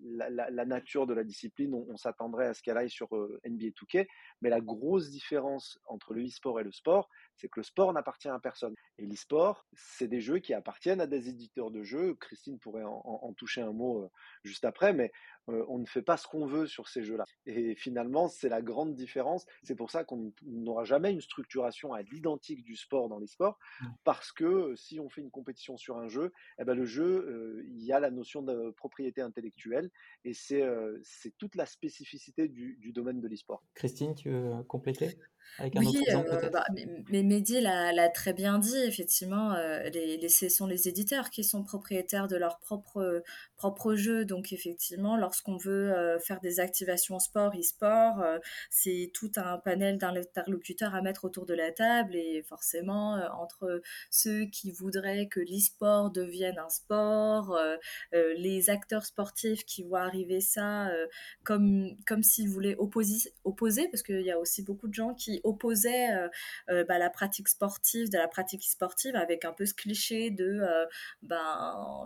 [0.00, 3.08] la, nature de la discipline, on, s'attendrait à ce qu'elle aille sur
[3.46, 4.06] NBA 2K,
[4.40, 8.28] mais la grosse différence entre le e-sport et le sport, c'est que le sport n'appartient
[8.28, 8.74] à personne.
[8.98, 12.14] Et l'e-sport, c'est des jeux qui appartiennent à des éditeurs de jeux.
[12.14, 14.10] Christine pourrait en, toucher un mot
[14.42, 15.12] juste après, mais
[15.46, 17.24] on ne fait pas ce qu'on veut sur ces jeux-là.
[17.46, 19.46] Et finalement, c'est la grande différence.
[19.62, 23.58] C'est pour ça qu'on n'aura jamais une structuration à l'identique du sport dans les sports,
[23.80, 23.86] mmh.
[24.04, 27.82] parce que si on fait une compétition sur un jeu, eh ben le jeu, il
[27.84, 29.87] y a la notion de propriété intellectuelle,
[30.24, 30.62] et c'est
[31.38, 33.62] toute la spécificité du, du domaine de l'e-sport.
[33.74, 35.18] Christine, tu veux compléter?
[35.74, 36.64] Oui, euh, bah,
[37.10, 41.64] mais Mehdi l'a très bien dit, effectivement, euh, les, ce sont les éditeurs qui sont
[41.64, 43.24] propriétaires de leur propre,
[43.56, 44.24] propre jeu.
[44.24, 48.24] Donc, effectivement, lorsqu'on veut euh, faire des activations sport, e-sport,
[48.70, 52.14] c'est tout un panel d'interlocuteurs à mettre autour de la table.
[52.14, 57.58] Et forcément, entre ceux qui voudraient que l'e-sport devienne un sport,
[58.12, 60.90] les acteurs sportifs qui voient arriver ça
[61.42, 65.37] comme, comme s'ils voulaient opposer, opposer parce qu'il y a aussi beaucoup de gens qui
[65.44, 66.28] opposait euh,
[66.70, 70.60] euh, bah, la pratique sportive de la pratique sportive avec un peu ce cliché de
[70.60, 70.86] euh,
[71.22, 72.04] ben,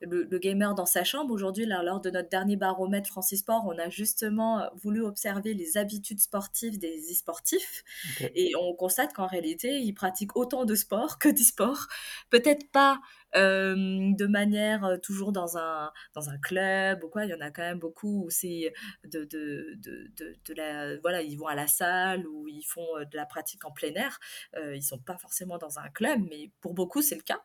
[0.00, 1.32] le, gamer dans sa chambre.
[1.32, 6.20] Aujourd'hui, lors de notre dernier baromètre Francis Sport, on a justement voulu observer les habitudes
[6.20, 7.84] sportives des e-sportifs
[8.34, 11.86] et on constate qu'en réalité, ils pratiquent autant de sport que d'e-sport.
[12.30, 13.00] Peut-être pas
[13.34, 17.24] de manière toujours dans un, dans un club ou quoi.
[17.24, 18.72] Il y en a quand même beaucoup où c'est
[19.04, 20.96] de, de, de, de, la.
[20.98, 24.18] Voilà, ils vont à la salle ou ils font de la pratique en plein air.
[24.56, 27.42] Euh, ils sont pas forcément dans un club, mais pour beaucoup, c'est le cas.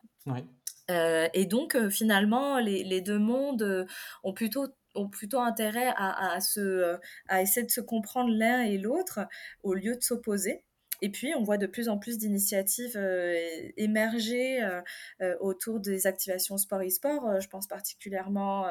[1.34, 3.86] et donc, finalement, les, les, deux mondes
[4.22, 6.96] ont plutôt ont plutôt intérêt à, à, se,
[7.28, 9.20] à essayer de se comprendre l'un et l'autre
[9.62, 10.64] au lieu de s'opposer.
[11.02, 13.34] Et puis, on voit de plus en plus d'initiatives euh,
[13.76, 14.80] émerger euh,
[15.22, 17.40] euh, autour des activations sport e-sport.
[17.40, 18.66] je pense particulièrement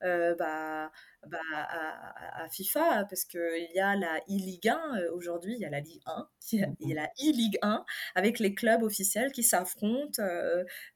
[0.00, 0.90] bah,
[1.26, 5.80] bah, à, FIFA, parce qu'il y a la e-Ligue 1 aujourd'hui, il y a la
[5.80, 10.22] Ligue 1, il y a, la e-Ligue 1, avec les clubs officiels qui s'affrontent,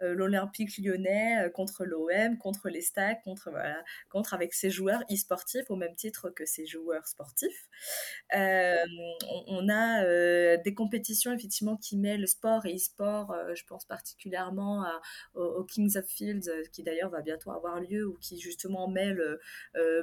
[0.00, 5.76] l'Olympique lyonnais contre l'OM, contre les Stacks, contre, voilà, contre avec ses joueurs e-sportifs, au
[5.76, 7.68] même titre que ses joueurs sportifs.
[8.32, 14.87] on, a des compétitions effectivement qui mêlent sport et e-sport, je pense particulièrement
[15.34, 19.38] au, Kings of Fields, qui d'ailleurs va bientôt avoir lieu, ou qui justement mêle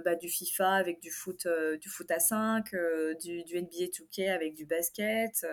[0.05, 1.47] bah, du FIFA avec du foot,
[1.79, 2.71] du foot à 5,
[3.19, 5.45] du, du, NBA 2K avec du basket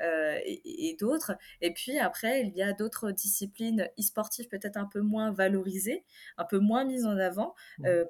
[0.00, 1.32] et, et d'autres.
[1.60, 6.04] Et puis après, il y a d'autres disciplines e-sportives peut-être un peu moins valorisées,
[6.36, 7.54] un peu moins mises en avant,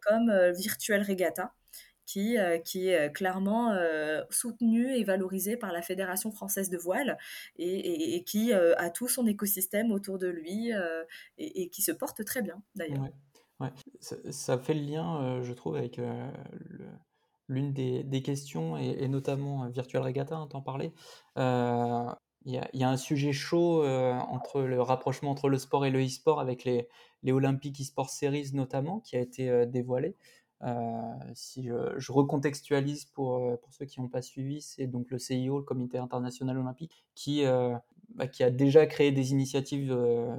[0.02, 1.54] comme Virtual Regatta
[2.08, 6.78] qui, euh, qui est euh, clairement euh, soutenu et valorisé par la Fédération française de
[6.78, 7.18] voile
[7.58, 10.72] et, qui a tout son écosystème autour de lui
[11.36, 13.02] et, qui se porte très bien d'ailleurs.
[13.02, 13.12] Ouais,
[14.00, 16.00] Ça, fait le lien, je trouve, avec
[17.48, 20.92] l'une des, questions et, notamment Virtual Regatta, hein, t'en parlais.
[21.36, 26.40] Il y, a un sujet chaud entre le rapprochement entre le sport et le e-sport
[26.40, 26.88] avec les,
[27.22, 30.16] les Olympiques e-sport series notamment qui a été dévoilé.
[30.64, 35.18] Euh, si je, recontextualise pour, euh, pour ceux qui n'ont pas suivi, c'est donc le
[35.18, 37.76] CIO, le Comité international olympique, qui, euh,
[38.14, 39.96] bah, qui a déjà créé des initiatives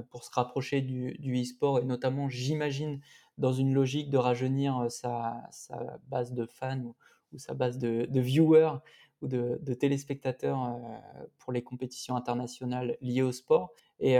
[0.09, 2.99] pour se rapprocher du, e-sport et notamment, j'imagine,
[3.37, 6.93] dans une logique de rajeunir sa, sa base de fans
[7.31, 8.79] ou, sa base de, viewers
[9.21, 10.77] ou de, téléspectateurs
[11.37, 13.71] pour les compétitions internationales liées au sport.
[13.99, 14.17] Et,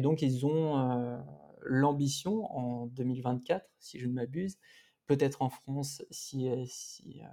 [0.00, 1.20] donc, ils ont
[1.64, 4.58] l'ambition en 2024, si je ne m'abuse,
[5.06, 6.64] peut-être en France si, euh,
[7.06, 7.26] euh,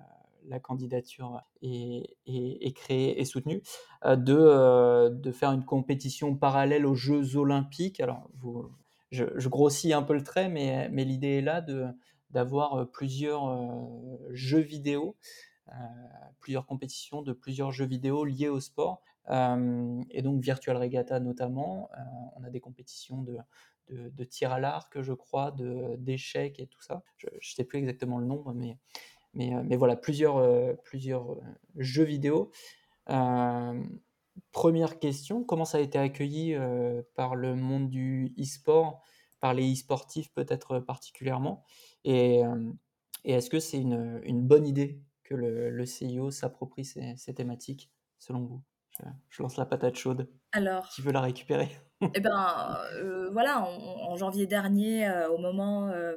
[0.49, 3.61] la candidature est, créée et soutenue,
[4.05, 7.99] euh, de, de, faire une compétition parallèle aux Jeux olympiques.
[7.99, 8.29] Alors,
[9.11, 11.87] je, grossis un peu le trait, mais, l'idée est là de,
[12.31, 13.87] d'avoir plusieurs
[14.31, 15.15] jeux vidéo,
[16.39, 19.01] plusieurs compétitions de plusieurs jeux vidéo liés au sport.
[19.29, 21.89] et donc Virtual Regatta notamment,
[22.35, 23.37] on a des compétitions de,
[23.89, 25.55] de, tir à l'arc, je crois,
[25.97, 27.03] d'échecs et tout ça.
[27.17, 28.77] Je ne sais plus exactement le nombre, mais,
[29.39, 31.41] mais, euh, mais voilà, plusieurs, euh, plusieurs euh,
[31.77, 32.51] jeux vidéo.
[34.51, 36.55] première question, comment ça a été accueilli
[37.15, 39.01] par le monde du e-sport,
[39.39, 41.63] par les e-sportifs peut-être particulièrement?
[42.03, 42.41] Et,
[43.25, 47.33] et est-ce que c'est une, une, bonne idée que le, le CIO s'approprie ces, ces,
[47.33, 48.61] thématiques, selon vous?
[49.29, 50.29] Je, lance la patate chaude.
[50.51, 51.69] Alors, qui veut la récupérer?
[52.15, 56.15] eh ben, euh, voilà, en, janvier dernier, euh, au moment, euh,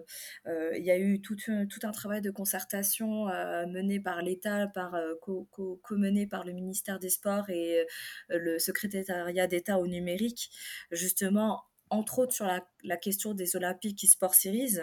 [0.77, 3.27] il y a eu tout, tout, un travail de concertation
[3.69, 7.85] mené par l'État, par co-mené par le ministère des Sports et
[8.29, 10.51] le secrétariat d'État au numérique,
[10.93, 14.79] justement entre autres sur la, question des Olympiques e-sport series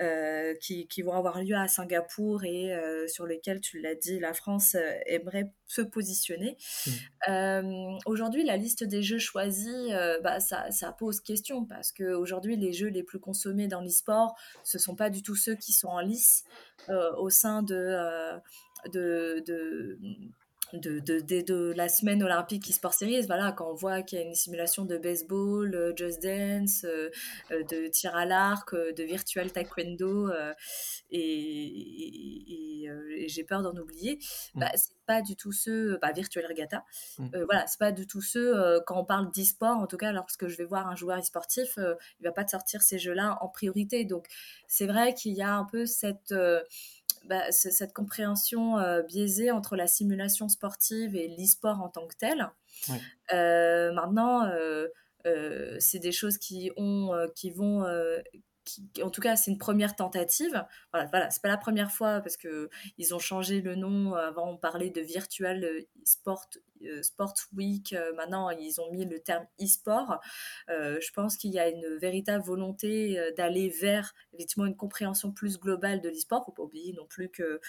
[0.00, 4.34] euh, qui, vont avoir lieu à Singapour et euh, sur lesquels, tu l'as dit, la
[4.34, 6.56] France euh, aimerait se positionner.
[7.26, 7.98] Mmh.
[8.06, 9.88] aujourd'hui, la liste des jeux choisis,
[10.22, 14.82] bah, ça, pose question parce qu'aujourd'hui, les jeux les plus consommés dans l'e-sport, ce ne
[14.82, 16.44] sont pas du tout ceux qui sont en lice
[16.88, 17.96] au sein de,
[18.92, 19.98] de de,
[20.74, 24.34] de, de, la semaine olympique e-sport series, voilà, quand on voit qu'il y a une
[24.34, 27.10] simulation de baseball, euh, just dance, euh,
[27.50, 30.30] euh, de tir à l'arc, de virtual taekwondo,
[31.10, 32.86] et,
[33.26, 34.18] j'ai peur d'en oublier,
[34.54, 34.60] mm.
[34.60, 36.84] bah, c'est pas du tout ceux, bah, virtual regatta,
[37.18, 37.42] mm.
[37.44, 40.56] voilà, c'est pas du tout ceux, quand on parle d'e-sport, en tout cas, lorsque je
[40.56, 44.26] vais voir un joueur e-sportif, il va pas te sortir ces jeux-là en priorité, donc
[44.66, 46.34] c'est vrai qu'il y a un peu cette
[47.30, 52.50] bah, cette compréhension euh, biaisée entre la simulation sportive et l'e-sport en tant que tel.
[53.32, 54.88] Euh, maintenant, euh,
[55.78, 57.86] c'est des choses qui, ont, qui vont
[59.02, 60.64] en tout cas, c'est une première tentative.
[60.92, 64.14] Voilà, voilà c'est pas la première fois parce que ils ont changé le nom.
[64.14, 66.46] Avant, on parlait de Virtual euh, Sport,
[66.82, 67.92] euh, Sport Week.
[67.92, 70.20] Euh, maintenant, ils ont mis le terme e-sport.
[70.68, 76.00] je pense qu'il y a une véritable volonté d'aller vers effectivement une compréhension plus globale
[76.00, 76.44] de l'e-sport.
[76.44, 77.60] Faut pas oublier non plus que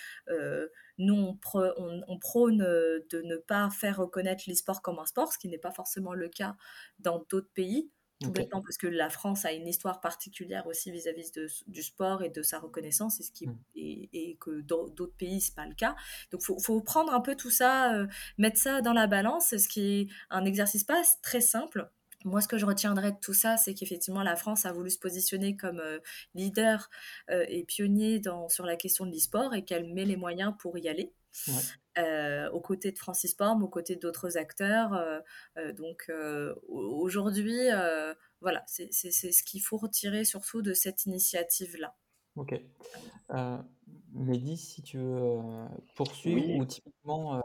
[0.98, 5.58] nous, on, prône de ne pas faire reconnaître l'e-sport comme un sport, ce qui n'est
[5.58, 6.56] pas forcément le cas
[7.00, 7.90] dans d'autres pays
[8.22, 11.32] tout bêtement parce que la France a une histoire particulière aussi vis-à-vis
[11.68, 13.58] du sport et de sa reconnaissance et, ce qui, mmh.
[13.76, 15.96] et, que dans d'autres pays c'est pas le cas
[16.32, 18.08] donc faut, faut prendre un peu tout ça euh,
[18.38, 21.90] mettre ça dans la balance ce qui est un exercice pas très simple
[22.24, 25.00] moi, ce que je retiendrai de tout ça, c'est qu'effectivement, la France a voulu se
[25.00, 26.00] positionner comme euh,
[26.36, 26.90] leader
[27.30, 30.78] euh, et pionnier dans, sur la question de l'e-sport et qu'elle met les moyens pour
[30.78, 31.12] y aller.
[31.98, 34.94] Euh, aux côtés de Francis Porm, aux côtés d'autres acteurs.
[34.94, 35.20] Euh,
[35.58, 36.12] euh, donc
[36.68, 37.60] aujourd'hui,
[38.42, 41.96] voilà, c'est ce qu'il faut retirer surtout de cette initiative-là.
[42.36, 42.56] Ok.
[44.14, 45.40] Mehdi, si tu veux
[45.96, 47.42] poursuivre, ou typiquement,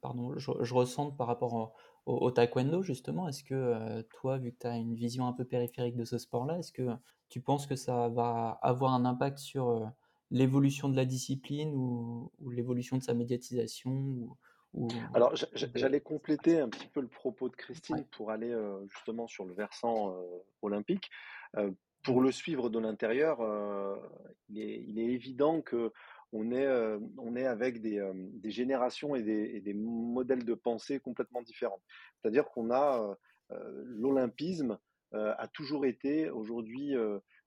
[0.00, 1.74] pardon, je, je ressens par rapport
[2.06, 5.96] au, taekwondo, justement, est-ce que toi, vu que tu as une vision un peu périphérique
[5.96, 6.88] de ce sport-là, est-ce que
[7.28, 9.92] tu penses que ça va avoir un impact sur
[10.30, 13.90] l'évolution de la discipline ou, l'évolution de sa médiatisation
[14.72, 18.54] ou, Alors, j'allais compléter un petit peu le propos de Christine pour aller
[18.88, 20.14] justement sur le versant
[20.62, 21.10] olympique
[22.02, 23.96] pour le suivre de l'intérieur, euh,
[24.48, 25.92] il, est, évident que
[26.32, 28.12] on est, euh, on est avec des, euh,
[28.44, 31.80] générations et des, modèles de pensée complètement différents.
[32.20, 33.16] C'est-à-dire qu'on a
[33.84, 34.78] l'olympisme
[35.12, 36.94] a toujours été aujourd'hui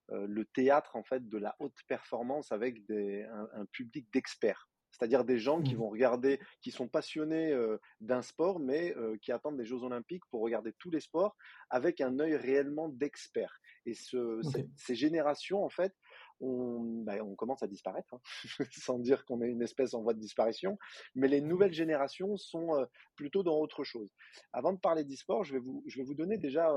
[0.08, 5.60] le théâtre en fait de la haute performance avec un public d'experts c'est-à-dire des gens
[5.60, 5.78] qui mmh.
[5.78, 7.52] vont regarder, qui sont passionnés
[8.00, 11.36] d'un sport, mais qui attendent des Jeux Olympiques pour regarder tous les sports
[11.68, 13.58] avec un œil réellement d'expert.
[13.86, 15.92] Et ces générations, en fait,
[16.40, 18.20] bah, on, commence à disparaître, hein,
[18.70, 20.78] sans dire qu'on est une espèce en voie de disparition,
[21.14, 22.86] mais les nouvelles générations sont
[23.16, 24.10] plutôt dans autre chose.
[24.52, 26.72] Avant de parler d'e-sport, je, vais vous, je vais vous donner déjà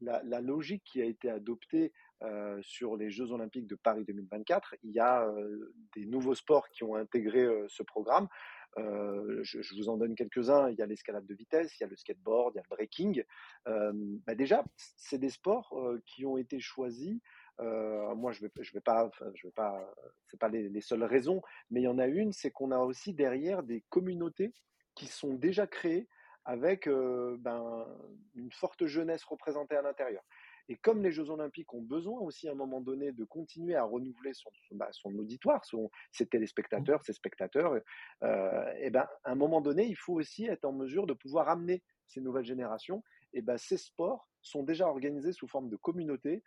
[0.00, 1.92] la, logique qui a été adoptée
[2.22, 4.74] euh, sur les Jeux Olympiques de Paris 2024.
[4.82, 8.28] Il y a euh, des nouveaux sports qui ont intégré euh, ce programme.
[8.76, 10.68] Je, vous en donne quelques-uns.
[10.68, 12.76] Il y a l'escalade de vitesse, il y a le skateboard, il y a le
[12.76, 13.22] breaking.
[13.64, 17.20] Bah déjà, c'est des sports qui ont été choisis.
[17.58, 19.92] moi, je vais, je vais pas, je vais pas,
[20.38, 23.12] pas les, les, seules raisons, mais il y en a une, c'est qu'on a aussi
[23.12, 24.52] derrière des communautés
[24.94, 26.06] qui sont déjà créées
[26.44, 27.86] avec ben,
[28.36, 30.22] une forte jeunesse représentée à l'intérieur.
[30.70, 33.84] Et comme les Jeux Olympiques ont besoin aussi à un moment donné de continuer à
[33.84, 39.60] renouveler son, bah, son auditoire, son, ses téléspectateurs, ses spectateurs, et ben, à un moment
[39.60, 43.02] donné, il faut aussi être en mesure de pouvoir amener ces nouvelles générations.
[43.32, 46.42] Et ben, ces sports sont déjà organisés sous forme de communauté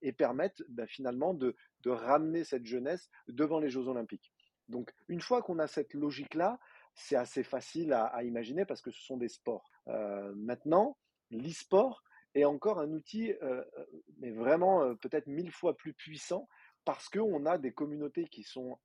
[0.00, 4.32] et permettent ben, finalement de, de ramener cette jeunesse devant les Jeux Olympiques.
[4.70, 6.58] Donc, une fois qu'on a cette logique-là,
[6.94, 9.70] c'est assez facile à, imaginer parce que ce sont des sports.
[9.88, 10.96] Euh, maintenant,
[11.30, 12.02] l'e-sport
[12.34, 13.84] est encore un outil, euh, euh,
[14.18, 16.48] mais vraiment peut-être mille fois plus puissant
[16.84, 18.78] parce qu'on a des communautés qui sont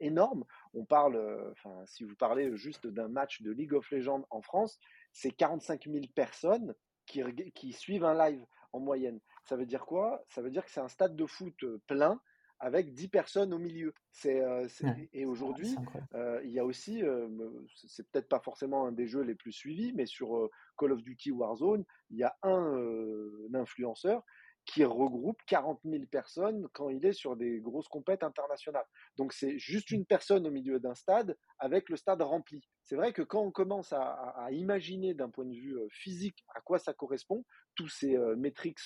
[0.00, 0.44] énormes.
[0.72, 4.78] On parle, enfin, si vous parlez juste d'un match de League of Legends en France,
[5.12, 6.74] c'est 45 000 personnes
[7.06, 9.20] qui suivent un live en moyenne.
[9.44, 10.24] Ça veut dire quoi?
[10.28, 12.20] Ça veut dire que c'est un stade de foot plein
[12.62, 13.92] avec 10 personnes au milieu.
[14.12, 14.66] C'est, euh,
[15.12, 15.74] et aujourd'hui,
[16.14, 17.28] euh, il y a aussi, euh,
[17.74, 20.48] c'est peut-être pas forcément un des jeux les plus suivis, mais sur
[20.78, 24.24] Call of Duty Warzone, il y a un, influenceur
[24.64, 28.86] qui regroupe 40 000 personnes quand il est sur des grosses compètes internationales.
[29.16, 32.64] Donc c'est juste une personne au milieu d'un stade avec le stade rempli.
[32.84, 36.60] C'est vrai que quand on commence à, à imaginer d'un point de vue physique à
[36.60, 37.44] quoi ça correspond,
[37.74, 38.78] tous ces métriques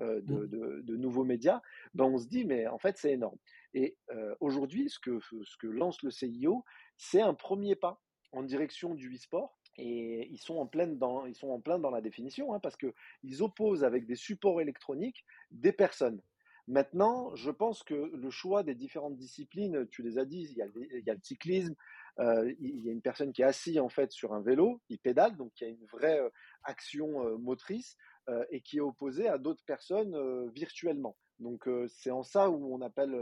[0.00, 0.82] euh, mmh.
[0.82, 1.62] de, nouveaux médias,
[1.94, 3.38] ben on se dit mais en fait c'est énorme.
[3.74, 6.64] Et euh, aujourd'hui, ce que, ce que lance le CIO,
[6.96, 8.00] c'est un premier pas
[8.32, 9.58] en direction du e-sport.
[9.76, 12.76] Et ils sont en plein dans, ils sont en plein dans la définition, hein, parce
[12.76, 16.20] qu'ils opposent avec des supports électroniques des personnes.
[16.66, 20.62] Maintenant, je pense que le choix des différentes disciplines, tu les as dit, il y
[20.62, 21.74] a, il y a le cyclisme,
[22.20, 24.98] euh, il y a une personne qui est assise en fait sur un vélo, il
[24.98, 26.20] pédale, donc il y a une vraie
[26.62, 27.96] action motrice.
[28.30, 31.14] Euh, et qui est opposé à d'autres personnes euh, virtuellement.
[31.40, 33.14] Donc euh, c'est en ça où on appelle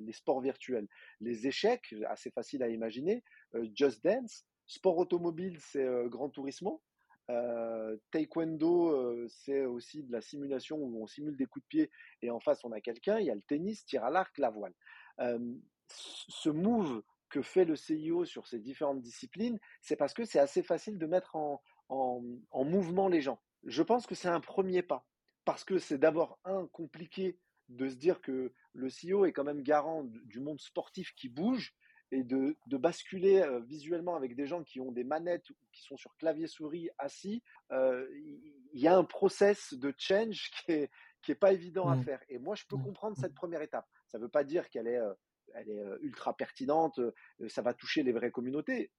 [0.00, 0.88] les sports virtuels.
[1.20, 3.22] Les échecs, assez facile à imaginer,
[3.74, 6.80] Just Dance, sport automobile, c'est Grand Turismo,
[8.10, 11.90] taekwondo, c'est aussi de la simulation où on simule des coups de pied
[12.22, 13.18] et en face on a quelqu'un.
[13.18, 14.74] Il y a le tennis, tir à l'arc, la voile.
[15.88, 20.62] ce move que fait le CIO sur ces différentes disciplines, c'est parce que c'est assez
[20.62, 21.60] facile de mettre en
[22.64, 25.06] mouvement les gens je pense que c'est un premier pas.
[25.44, 27.38] Parce que c'est d'abord, un, compliqué
[27.68, 31.74] de se dire que le CEO est quand même garant du monde sportif qui bouge
[32.12, 35.96] et de, basculer euh, visuellement avec des gens qui ont des manettes ou qui sont
[35.96, 38.06] sur clavier souris assis, euh,
[38.74, 40.90] il y a un process de change qui est,
[41.22, 42.04] qui est pas évident à mmh.
[42.04, 42.22] faire.
[42.28, 42.84] Et moi, je peux mmh.
[42.84, 43.88] comprendre cette première étape.
[44.08, 45.14] Ça ne veut pas dire qu'elle est, euh,
[45.54, 46.98] elle est ultra pertinente,
[47.48, 48.90] ça va toucher les vraies communautés.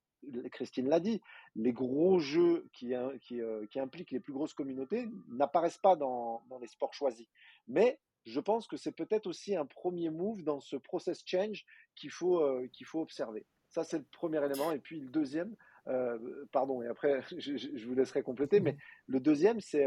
[0.51, 1.21] Christine l'a dit,
[1.55, 6.43] les gros jeux qui, qui, euh, qui, impliquent les plus grosses communautés n'apparaissent pas dans,
[6.61, 7.27] les sports choisis.
[7.67, 11.65] Mais je pense que c'est peut-être aussi un premier move dans ce process change
[11.95, 13.45] qu'il faut, euh, faut observer.
[13.69, 14.71] Ça, c'est le premier élément.
[14.71, 15.55] Et puis le deuxième,
[15.87, 19.83] euh, pardon, et après, je, vous laisserai compléter, mais le deuxième, c'est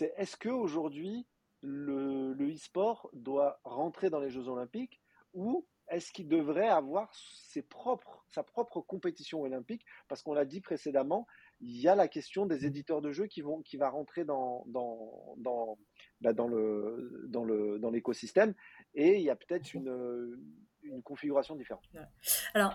[0.00, 1.26] est, est-ce qu'aujourd'hui,
[1.60, 5.00] le, le e-sport doit rentrer dans les Jeux olympiques
[5.34, 9.84] ou est-ce qu'il devrait avoir ses propres, sa propre compétition olympique?
[10.08, 11.26] Parce qu'on l'a dit précédemment,
[11.60, 14.64] il y a la question des éditeurs de jeux qui vont, qui va rentrer dans,
[14.66, 15.78] dans, dans,
[16.20, 18.54] bah, dans le, dans le, dans l'écosystème,
[18.94, 20.38] et il y a peut-être une,
[20.82, 21.84] une configuration différente.
[22.54, 22.74] Alors,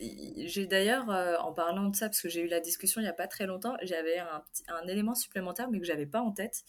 [0.00, 3.10] j'ai d'ailleurs, euh, en parlant de ça, parce que j'ai eu la discussion il n'y
[3.10, 4.42] a pas très longtemps, j'avais un,
[4.88, 6.64] élément supplémentaire, mais que j'avais pas en tête.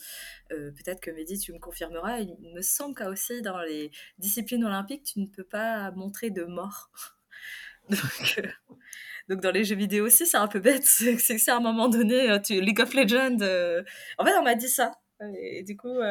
[0.51, 2.20] Euh, peut-être que Mehdi, tu me confirmeras.
[2.20, 6.43] Il me semble qu'aussi aussi dans les disciplines olympiques, tu ne peux pas montrer de
[6.43, 6.91] mort.
[7.89, 8.47] donc, euh,
[9.30, 10.84] donc, dans les jeux vidéo aussi, c'est un peu bête.
[10.86, 13.38] C'est que à un moment donné, tu, League of Legends.
[14.18, 14.93] En fait, on m'a dit ça.
[15.39, 16.01] Et du coup,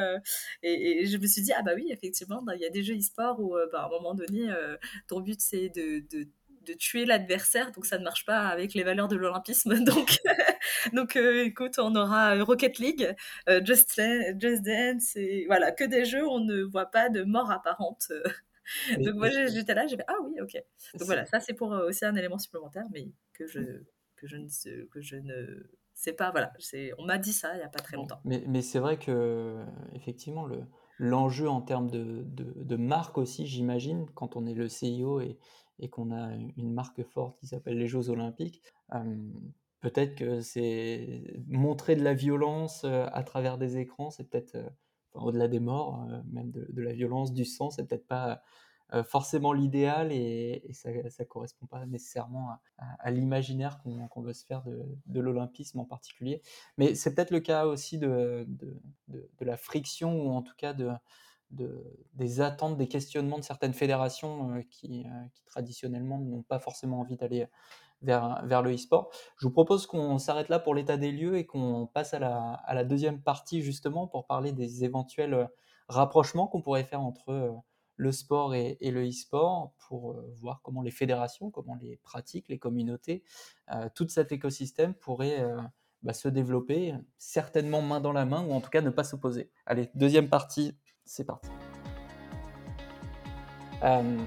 [0.62, 3.40] et, je me suis dit, ah bah oui, effectivement, il y a des jeux e-sport
[3.40, 4.50] où bah, à un moment donné,
[5.06, 6.28] ton but c'est de
[6.64, 9.74] de tuer l'adversaire, donc ça ne marche pas avec les valeurs de l'olympisme.
[9.84, 10.18] Donc,
[10.92, 13.14] donc euh, écoute, on aura euh, Rocket League,
[13.48, 17.50] euh, Just, Dance, et voilà, que des jeux où on ne voit pas de mort
[17.50, 18.12] apparente.
[18.98, 20.54] donc moi j'étais là, j'ai fait ah oui, ok.
[20.94, 23.60] Donc voilà, ça c'est pour aussi un élément supplémentaire, mais que je,
[24.16, 26.30] que je, ne, que je ne sais pas.
[26.30, 26.52] Voilà,
[26.98, 28.20] on m'a dit ça il n'y a pas très longtemps.
[28.24, 29.58] Mais, mais c'est vrai que
[29.94, 30.62] effectivement le
[30.98, 35.36] l'enjeu en termes de, de, de marque aussi, j'imagine, quand on est le CIO et,
[35.78, 38.62] et qu'on a une marque forte qui s'appelle les Jeux Olympiques,
[39.80, 44.56] peut-être que c'est montrer de la violence à travers des écrans, c'est peut-être,
[45.14, 48.42] au-delà des morts, même de, la violence, du sang, c'est peut-être pas
[49.04, 54.84] forcément l'idéal et, ça ne correspond pas nécessairement à, l'imaginaire qu'on veut se faire de,
[55.06, 56.42] de l'olympisme en particulier.
[56.76, 60.90] Mais c'est peut-être le cas aussi de, de, la friction ou en tout cas de,
[61.52, 67.00] des attentes, des questionnements de certaines fédérations euh, qui, euh, qui, traditionnellement n'ont pas forcément
[67.00, 67.46] envie d'aller
[68.00, 69.10] vers, le e-sport.
[69.36, 72.52] Je vous propose qu'on s'arrête là pour l'état des lieux et qu'on passe à la,
[72.52, 75.46] à la, deuxième partie justement pour parler des éventuels euh,
[75.88, 77.54] rapprochements qu'on pourrait faire entre
[77.96, 83.22] le sport et, le e-sport pour voir comment les fédérations, comment les pratiques, les communautés,
[83.94, 85.44] tout cet écosystème pourrait
[86.02, 89.50] bah, se développer, certainement main dans la main ou en tout cas ne pas s'opposer.
[89.66, 90.74] Allez, deuxième partie
[91.04, 91.48] c'est parti.
[93.82, 94.18] Euh,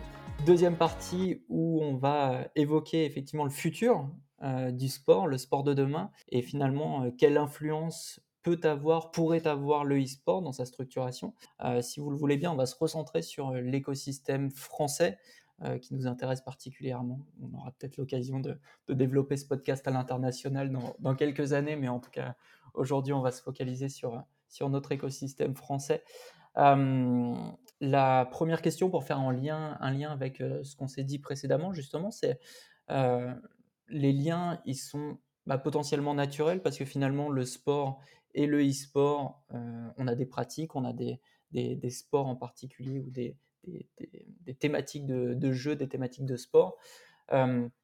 [0.45, 4.09] deuxième partie où on va évoquer effectivement le futur
[4.43, 9.47] euh, du sport, le sport de demain, et finalement euh, quelle influence peut avoir, pourrait
[9.47, 11.33] avoir le e-sport dans sa structuration.
[11.81, 15.17] si vous le voulez bien, on va se recentrer sur l'écosystème français
[15.81, 17.21] qui nous intéresse particulièrement.
[17.41, 21.87] On aura peut-être l'occasion de, développer ce podcast à l'international dans, dans, quelques années, mais
[21.87, 22.35] en tout cas,
[22.75, 26.03] aujourd'hui, on va se focaliser sur, sur notre écosystème français
[26.55, 32.39] la première question pour faire un lien, avec ce qu'on s'est dit précédemment, justement, c'est
[33.89, 37.99] les liens, ils sont bah, potentiellement naturels parce que finalement, le sport
[38.33, 39.43] et le e-sport,
[39.97, 41.19] on a des pratiques, on a des,
[41.89, 46.77] sports en particulier ou des, des thématiques de, de, jeu, des thématiques de sport.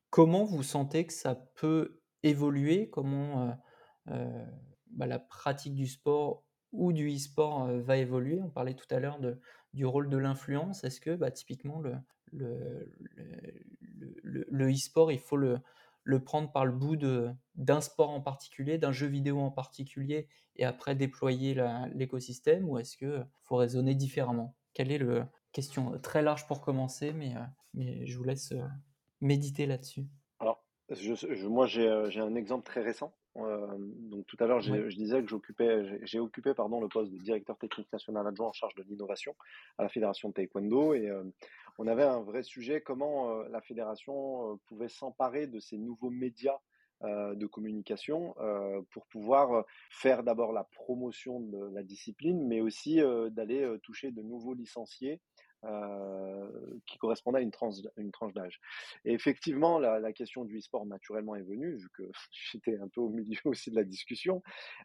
[0.09, 2.89] comment vous sentez que ça peut évoluer?
[2.89, 3.57] Comment
[4.05, 8.41] bah, la pratique du sport ou du e-sport va évoluer.
[8.41, 9.19] On parlait tout à l'heure
[9.73, 10.83] du rôle de l'influence.
[10.83, 11.81] Est-ce que bah, typiquement
[12.31, 12.87] le,
[14.71, 15.59] e-sport, il faut le,
[16.23, 16.97] prendre par le bout
[17.55, 21.55] d'un sport en particulier, d'un jeu vidéo en particulier, et après déployer
[21.93, 24.55] l'écosystème, ou est-ce qu'il faut raisonner différemment?
[24.73, 27.33] Quelle est la question très large pour commencer, mais,
[27.73, 28.53] mais je vous laisse
[29.21, 30.07] méditer là-dessus.
[30.39, 30.63] Alors,
[31.43, 36.19] moi j'ai un exemple très récent donc tout à l'heure, je disais que j'occupais, j'ai
[36.19, 39.35] occupé pardon, le poste de directeur technique national adjoint en charge de l'innovation
[39.77, 40.93] à la Fédération de Taekwondo.
[40.93, 41.09] Et
[41.77, 46.59] on avait un vrai sujet, comment la fédération pouvait s'emparer de ces nouveaux médias
[47.03, 48.35] de communication
[48.91, 52.99] pour pouvoir faire d'abord la promotion de la discipline, mais aussi
[53.31, 55.21] d'aller toucher de nouveaux licenciés
[55.63, 56.49] euh,
[56.87, 57.51] qui correspondait à une,
[57.97, 58.59] une tranche d'âge.
[59.05, 62.01] Et effectivement, la, question du e-sport naturellement est venue, vu que
[62.31, 64.41] j'étais un peu au milieu aussi de la discussion,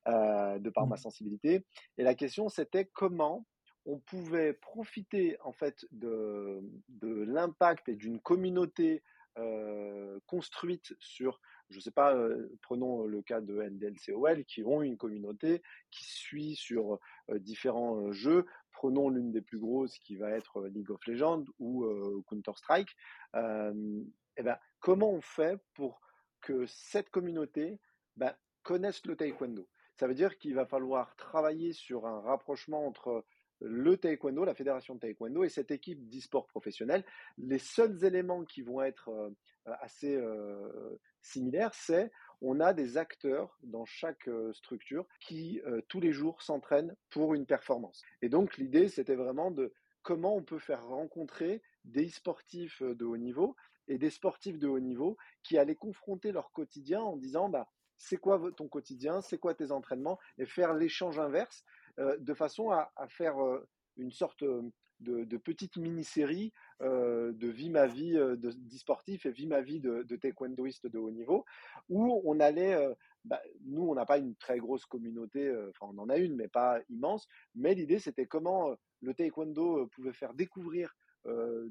[0.07, 0.99] euh, de par ma mmh.
[0.99, 1.65] sensibilité.
[1.97, 3.47] Et la question, c'était comment
[3.87, 6.61] on pouvait profiter en fait de,
[6.91, 9.03] de l'impact et d'une communauté
[9.39, 12.15] euh, construite sur, je ne sais pas,
[12.61, 16.99] prenons le cas de NDLCOL, qui ont une communauté qui suit sur
[17.31, 18.45] différents jeux
[18.77, 22.95] prenons l'une des plus grosses qui va être euh, League of Legends ou euh, Counter-Strike,
[23.33, 26.01] ben, comment on fait pour
[26.43, 27.81] que cette communauté
[28.17, 29.67] ben, connaisse le taekwondo?
[29.95, 33.25] Ça veut dire qu'il va falloir travailler sur un rapprochement entre
[33.61, 37.03] le taekwondo, la fédération de taekwondo et cette équipe d'e-sport professionnel.
[37.39, 39.31] Les seuls éléments qui vont être euh,
[39.81, 40.23] assez
[41.23, 42.13] similaires, c'est
[42.43, 48.03] on a des acteurs dans chaque structure qui tous les jours s'entraînent pour une performance.
[48.23, 49.73] Et donc l'idée, c'était vraiment de
[50.03, 53.57] comment on peut faire rencontrer des sportifs de haut niveau
[53.89, 58.17] et des sportifs de haut niveau qui allaient confronter leur quotidien en disant bah, c'est
[58.17, 61.65] quoi ton quotidien, c'est quoi tes entraînements, et faire l'échange inverse
[61.99, 63.37] de façon à, faire
[63.97, 64.45] une sorte
[65.01, 70.17] de, petites mini-séries de Vie ma vie d'e-sportif et Vie ma vie de, de
[70.89, 71.45] de haut niveau,
[71.89, 72.77] où on allait,
[73.25, 76.49] bah, nous on n'a pas une très grosse communauté, enfin on en a une mais
[76.49, 80.95] pas immense, mais l'idée c'était comment le taekwondo pouvait faire découvrir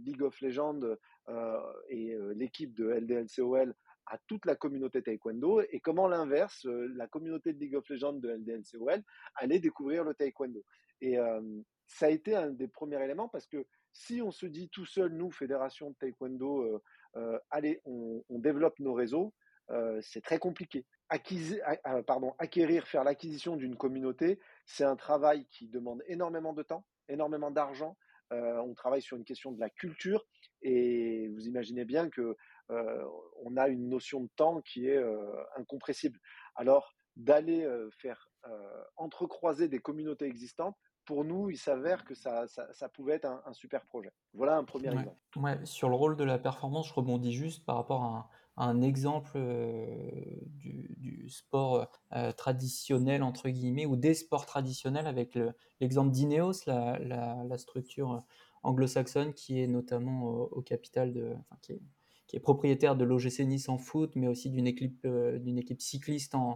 [0.03, 0.81] League of Legends
[1.89, 3.73] et l'équipe de LDLCOL
[4.07, 8.29] à toute la communauté taekwondo et comment l'inverse, la communauté de League of Legends de
[8.29, 9.01] LDLCOL
[9.35, 10.63] allait découvrir le taekwondo.
[11.01, 11.17] Et
[11.87, 15.13] ça a été un des premiers éléments parce que si on se dit tout seul,
[15.13, 16.81] nous, fédération de taekwondo,
[17.49, 19.33] allez, on, développe nos réseaux,
[20.01, 20.85] c'est très compliqué.
[21.09, 27.95] acquérir, faire l'acquisition d'une communauté, c'est un travail qui demande énormément de temps, énormément d'argent.
[28.31, 30.25] on travaille sur une question de la culture
[30.61, 32.35] et vous imaginez bien que
[32.69, 35.01] on a une notion de temps qui est
[35.55, 36.19] incompressible.
[36.55, 37.65] Alors d'aller
[37.97, 38.29] faire
[38.97, 43.85] entrecroiser des communautés existantes, pour nous, il s'avère que ça, ça, pouvait être un, super
[43.85, 44.11] projet.
[44.33, 45.15] Voilà un premier exemple.
[45.37, 45.57] Ouais.
[45.65, 49.39] Sur le rôle de la performance, je rebondis juste par rapport à un, exemple
[50.45, 51.89] du, sport
[52.37, 55.37] traditionnel, entre guillemets, ou des sports traditionnels, avec
[55.79, 58.23] l'exemple d'Ineos, la, la, structure
[58.63, 61.35] anglo-saxonne qui est notamment au, capital de.
[61.61, 61.81] qui est,
[62.27, 65.81] qui est propriétaire de l'OGC Nice en foot, mais aussi d'une équipe, euh, d'une équipe
[65.81, 66.55] cycliste en, euh,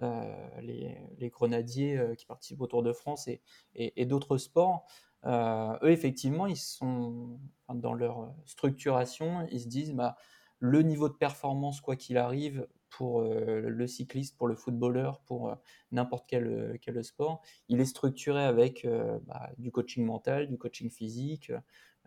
[0.00, 3.28] les, les, grenadiers euh, qui participent au Tour de France
[3.74, 4.86] et, d'autres sports.
[5.24, 10.16] eux, effectivement, ils sont dans leur structuration, ils se disent bah,
[10.58, 15.54] le niveau de performance, quoi qu'il arrive, pour le cycliste, pour le footballeur, pour
[15.90, 18.86] n'importe quel, quel, sport, il est structuré avec
[19.26, 21.52] bah, du coaching mental, du coaching physique,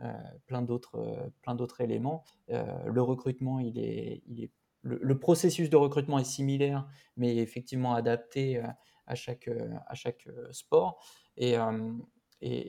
[0.02, 0.14] euh,
[0.46, 2.24] plein d'autres euh, éléments.
[2.52, 4.52] Euh, le recrutement, il est
[4.82, 8.62] le, processus de recrutement est similaire, mais effectivement adapté
[9.08, 9.50] à chaque,
[9.88, 11.04] à chaque sport.
[11.38, 11.56] Et,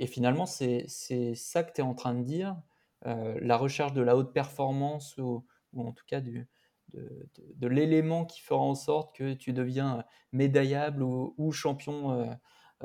[0.07, 0.87] finalement, c'est
[1.35, 2.57] ça que tu es en train de dire.
[3.05, 6.49] la recherche de la haute performance, ou, ou en tout cas du,
[6.95, 12.13] de, l'élément qui fera en sorte que tu deviens médaillable ou, champion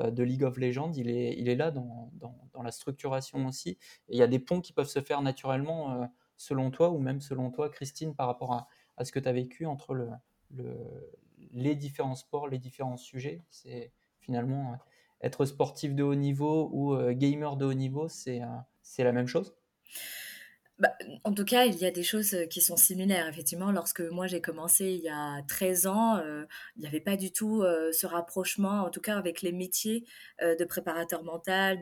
[0.00, 3.78] euh, de League of Legends, il est, il est là dans, dans, la structuration aussi.
[4.08, 6.06] Il y a des ponts qui peuvent se faire naturellement euh,
[6.36, 8.66] selon toi, ou même selon toi, Christine, par rapport à,
[8.96, 10.08] à ce que tu as vécu entre le,
[10.50, 10.76] le,
[11.52, 13.42] les différents sports, les différents sujets.
[13.50, 14.76] C'est finalement euh,
[15.22, 18.42] être sportif de haut niveau ou gamer de haut niveau, c'est
[18.82, 19.56] c'est la même chose
[20.78, 20.90] bah,
[21.24, 23.26] en tout cas, il y a des choses euh, qui sont similaires.
[23.28, 26.44] Effectivement, lorsque moi j'ai commencé il y a 13 ans, euh,
[26.76, 30.04] il n'y avait pas du tout euh, ce rapprochement, en tout cas avec les métiers
[30.42, 31.80] de préparateur mental.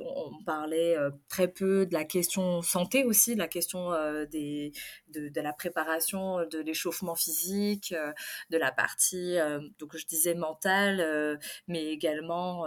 [0.00, 0.96] On, parlait
[1.28, 7.14] très peu de la question santé aussi, de la question de, la préparation, de l'échauffement
[7.14, 7.94] physique,
[8.50, 9.36] de la partie,
[9.78, 12.66] donc je disais mentale, mais également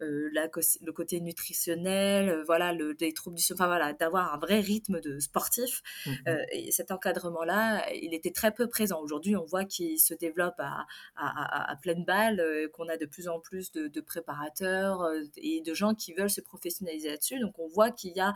[0.00, 5.82] le côté nutritionnel, voilà, le, troubles du sommeil, voilà, d'avoir un vrai rythme de sportif.
[6.06, 6.12] Mmh
[6.52, 9.00] et cet encadrement-là, il était très peu présent.
[9.00, 10.86] Aujourd'hui, on voit qu'il se développe à,
[11.16, 12.42] à, pleine balle,
[12.72, 15.04] qu'on a de plus en plus de, préparateurs
[15.36, 17.38] et de gens qui veulent se professionnaliser là-dessus.
[17.40, 18.32] Donc, on voit qu'il y a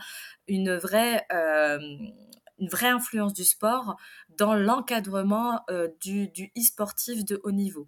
[0.47, 1.25] une vraie
[2.59, 3.95] une vraie influence du sport
[4.37, 5.61] dans l'encadrement
[6.01, 7.87] du, du e-sportif de haut niveau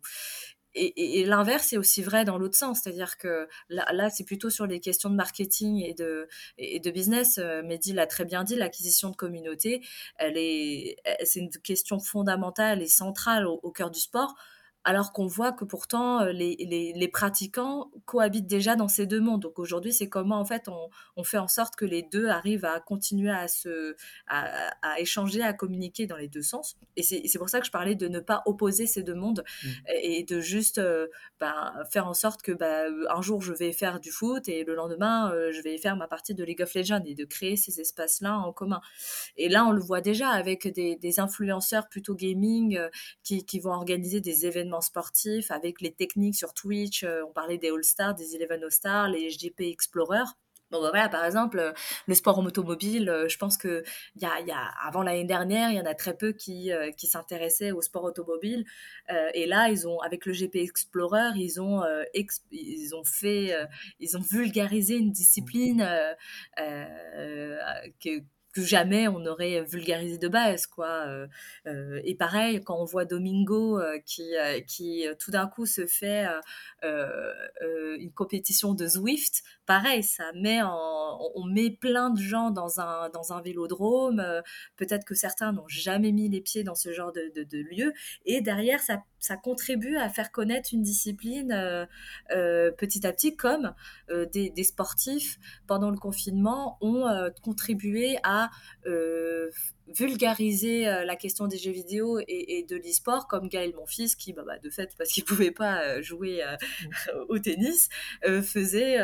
[0.75, 4.79] et, l'inverse est aussi vrai dans l'autre sens, c'est-à-dire que là, c'est plutôt sur les
[4.79, 7.37] questions de marketing et de, business.
[7.37, 9.81] Euh, Mehdi l'a très bien dit, l'acquisition de communauté,
[10.17, 14.35] elle est, c'est une question fondamentale et centrale au cœur du sport
[14.83, 16.55] alors qu'on voit que pourtant euh, les,
[16.95, 19.41] les, pratiquants cohabitent déjà dans ces deux mondes.
[19.41, 22.65] Donc aujourd'hui, c'est comment en fait on, on, fait en sorte que les deux arrivent
[22.65, 23.95] à continuer à se
[24.27, 26.77] à, à échanger, à communiquer dans les deux sens.
[26.95, 29.67] Et c'est pour ça que je parlais de ne pas opposer ces deux mondes mmh.
[30.01, 31.07] et de juste euh,
[31.39, 34.73] bah, faire en sorte que bah, un jour je vais faire du foot et le
[34.73, 37.81] lendemain euh, je vais faire ma partie de League of Legends et de créer ces
[37.81, 38.81] espaces-là en commun.
[39.37, 42.79] Et là, on le voit déjà avec des, des influenceurs plutôt gaming
[43.23, 47.03] qui, qui vont organiser des événements sportifs, avec les techniques sur Twitch.
[47.03, 50.23] Euh, on parlait des All-Stars, des Eleven All-Stars, les JP Explorer.
[50.69, 51.73] Bon, bah voilà, par exemple, euh,
[52.07, 53.83] le sport automobile, euh, je pense que
[54.15, 57.07] y a, y a, avant l'année dernière, il y en a très peu qui, qui
[57.07, 58.63] s'intéressaient au sport automobile.
[59.33, 61.83] et là, ils ont, avec le GP Explorer, ils ont,
[62.51, 63.53] ils ont fait,
[63.99, 65.85] ils ont vulgarisé une discipline
[66.55, 71.05] que, plus jamais on aurait vulgarisé de base quoi
[72.03, 74.31] et pareil quand on voit Domingo qui
[74.67, 76.25] qui tout d'un coup se fait
[76.83, 83.33] une compétition de Zwift pareil ça met on met plein de gens dans un dans
[83.33, 84.23] un vélodrome
[84.75, 87.93] peut-être que certains n'ont jamais mis les pieds dans ce genre de, de, lieu
[88.25, 91.85] et derrière ça ça contribue à faire connaître une discipline euh,
[92.31, 93.73] euh, petit à petit, comme
[94.09, 95.37] euh, des, sportifs
[95.67, 97.05] pendant le confinement ont
[97.43, 98.40] contribué à
[99.87, 104.43] vulgariser la question des jeux vidéo et, de l'e-sport, comme Gaël, mon fils, qui, bah,
[104.45, 106.43] bah, de fait, parce qu'il pouvait pas jouer
[107.29, 107.89] au tennis,
[108.23, 108.97] faisait,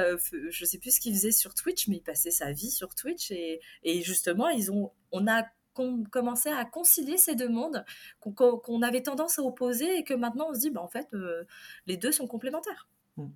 [0.50, 3.32] je sais plus ce qu'il faisait sur Twitch, mais il passait sa vie sur Twitch
[3.32, 5.44] et, et justement, ils ont, on a
[5.78, 7.86] qu'on commençait à concilier ces deux mondes,
[8.20, 11.44] qu'on avait tendance à opposer et que maintenant on se dit, bah, en fait, euh,
[11.86, 12.90] les deux sont complémentaires.
[13.16, 13.28] Mmh.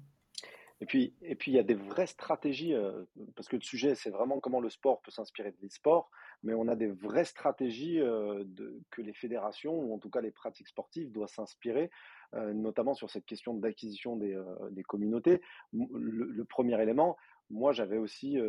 [0.81, 3.03] Et puis, et puis, il y a des vraies stratégies, euh,
[3.35, 6.09] parce que le sujet, c'est vraiment comment le sport peut s'inspirer de l'e-sport,
[6.41, 8.43] mais on a des vraies stratégies euh,
[8.89, 11.91] que les fédérations, ou en tout cas les pratiques sportives, doivent s'inspirer,
[12.33, 15.41] notamment sur cette question d'acquisition des, des, communautés.
[15.73, 17.17] le, premier élément,
[17.49, 18.39] moi, j'avais aussi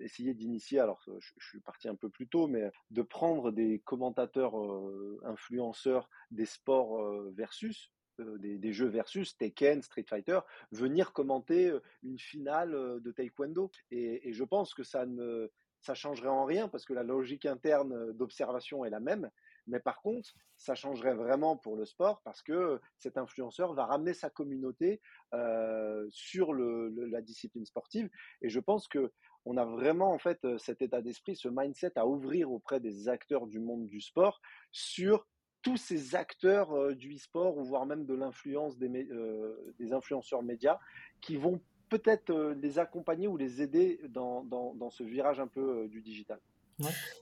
[0.00, 4.54] essayé d'initier, alors je, suis parti un peu plus tôt, mais de prendre des commentateurs
[5.24, 7.90] influenceurs des sports versus,
[8.38, 10.40] des, jeux versus Tekken, Street Fighter,
[10.72, 13.70] venir commenter une finale de taekwondo.
[13.90, 15.50] Et, je pense que ça ne
[15.80, 19.30] ça changerait en rien parce que la logique interne d'observation est la même.
[19.66, 24.12] Mais par contre, ça changerait vraiment pour le sport parce que cet influenceur va ramener
[24.12, 25.00] sa communauté
[25.32, 28.10] euh, sur la discipline sportive.
[28.42, 29.12] Et je pense que
[29.46, 33.46] on a vraiment en fait cet état d'esprit, ce mindset à ouvrir auprès des acteurs
[33.46, 34.40] du monde du sport
[34.70, 35.26] sur
[35.62, 38.88] tous ces acteurs du e-sport ou voire même de l'influence des,
[39.78, 40.78] des, influenceurs médias
[41.20, 46.40] qui vont peut-être les accompagner ou les aider dans ce virage un peu du digital?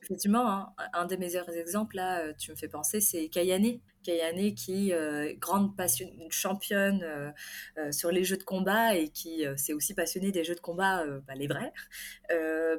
[0.03, 3.81] Effectivement, hein, un des meilleurs exemples, là, euh, tu me fais penser, c'est Kayane.
[4.03, 9.75] Kayane qui euh, grande passion, championne euh, sur les jeux de combat et qui s'est
[9.75, 11.73] aussi passionnée des jeux de combat, bah, les vrais,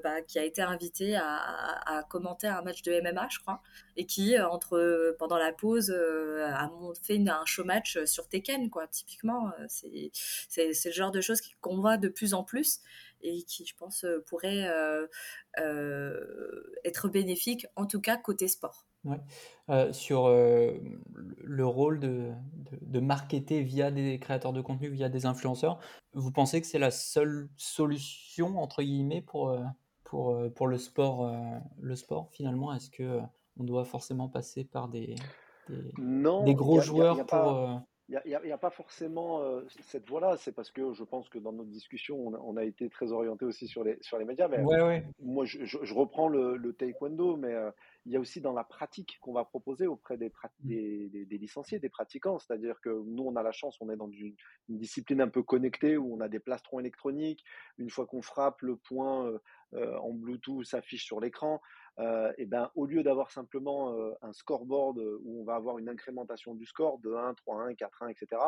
[0.01, 3.61] bah, qui a été invitée à, commenter un match de MMA, je crois,
[3.95, 6.71] et qui, entre, pendant la pause, a
[7.03, 8.87] fait un show match sur Tekken, quoi.
[8.87, 10.11] Typiquement, c'est
[10.85, 12.81] le genre de choses qu'on voit de plus en plus
[13.21, 15.07] et qui, je pense, euh, pourrait euh,
[15.59, 18.85] euh, être bénéfique, en tout cas côté sport.
[19.05, 19.93] Ouais.
[19.93, 22.33] sur le rôle de,
[22.81, 25.79] de, marketer via des créateurs de contenu, via des influenceurs,
[26.11, 29.57] vous pensez que c'est la seule solution, entre guillemets, pour,
[30.03, 31.33] pour, pour le, sport,
[31.79, 32.73] le sport finalement?
[32.73, 33.21] Est-ce que
[33.57, 35.15] on doit forcément passer par des,
[35.69, 40.35] des, non, des gros joueurs pour il n'y a, pas forcément euh, cette voie-là.
[40.37, 43.67] C'est parce que je pense que dans notre discussion, on a, été très orienté aussi
[43.67, 44.47] sur les, sur les médias.
[44.47, 44.63] Mais
[45.19, 47.69] moi, je, reprends le, taekwondo, mais euh,
[48.05, 50.67] il y a aussi dans la pratique qu'on va proposer auprès des, mmh.
[50.67, 52.39] des, des, licenciés, des pratiquants.
[52.39, 54.33] C'est-à-dire que nous, on a la chance, on est dans une,
[54.69, 57.43] discipline un peu connectée où on a des plastrons électroniques.
[57.77, 59.31] Une fois qu'on frappe, le point
[59.73, 61.61] euh, en Bluetooth s'affiche sur l'écran.
[61.99, 65.89] Euh, et ben, au lieu d'avoir simplement euh, un scoreboard où on va avoir une
[65.89, 68.41] incrémentation du score de 1, 3, 1, 4, 1, etc.,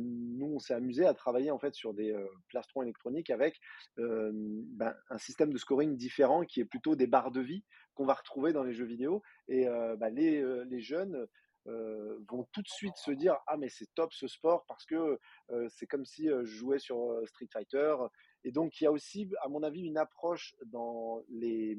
[0.00, 2.14] nous, on s'est amusé à travailler en fait sur des
[2.48, 3.60] plastrons électroniques avec
[3.96, 7.64] ben, un système de scoring différent qui est plutôt des barres de vie
[7.94, 9.22] qu'on va retrouver dans les jeux vidéo.
[9.48, 11.26] Et ben, les, les jeunes
[11.64, 15.18] vont tout de suite se dire ah mais c'est top ce sport parce que
[15.68, 17.96] c'est comme si je jouais sur Street Fighter
[18.46, 21.76] et donc il y a aussi à mon avis une approche dans les,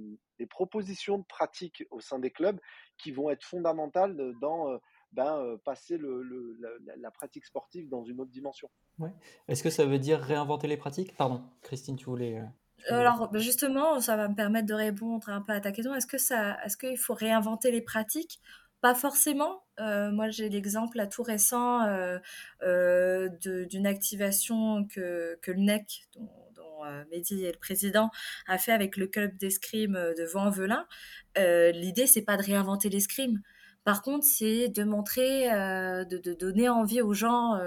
[0.50, 2.60] propositions de pratique au sein des clubs
[2.98, 4.80] qui vont être fondamentales dans
[5.14, 6.60] ben, passer le,
[6.98, 8.70] la, pratique sportive dans une autre dimension.
[9.00, 9.14] Ouais.
[9.48, 11.16] Est-ce que ça veut dire réinventer les pratiques?
[11.16, 12.44] Pardon, Christine, tu voulais.
[12.90, 15.96] Alors bah, justement, ça va me permettre de répondre un peu à ta question.
[15.96, 18.40] Est-ce que ça, est-ce qu'il faut réinventer les pratiques?
[18.82, 19.64] Pas forcément.
[19.80, 22.20] Euh, moi, j'ai l'exemple à tout récent euh,
[22.62, 26.30] euh, d'une activation que, que le NEC, dont,
[26.78, 28.10] dont Mehdi est le président,
[28.48, 30.88] a fait avec le club d'escrime de Vaux-en-Velin.
[31.36, 33.42] L'idée, c'est pas de réinventer l'escrime.
[33.84, 37.58] Par contre, c'est de montrer, de, donner envie aux gens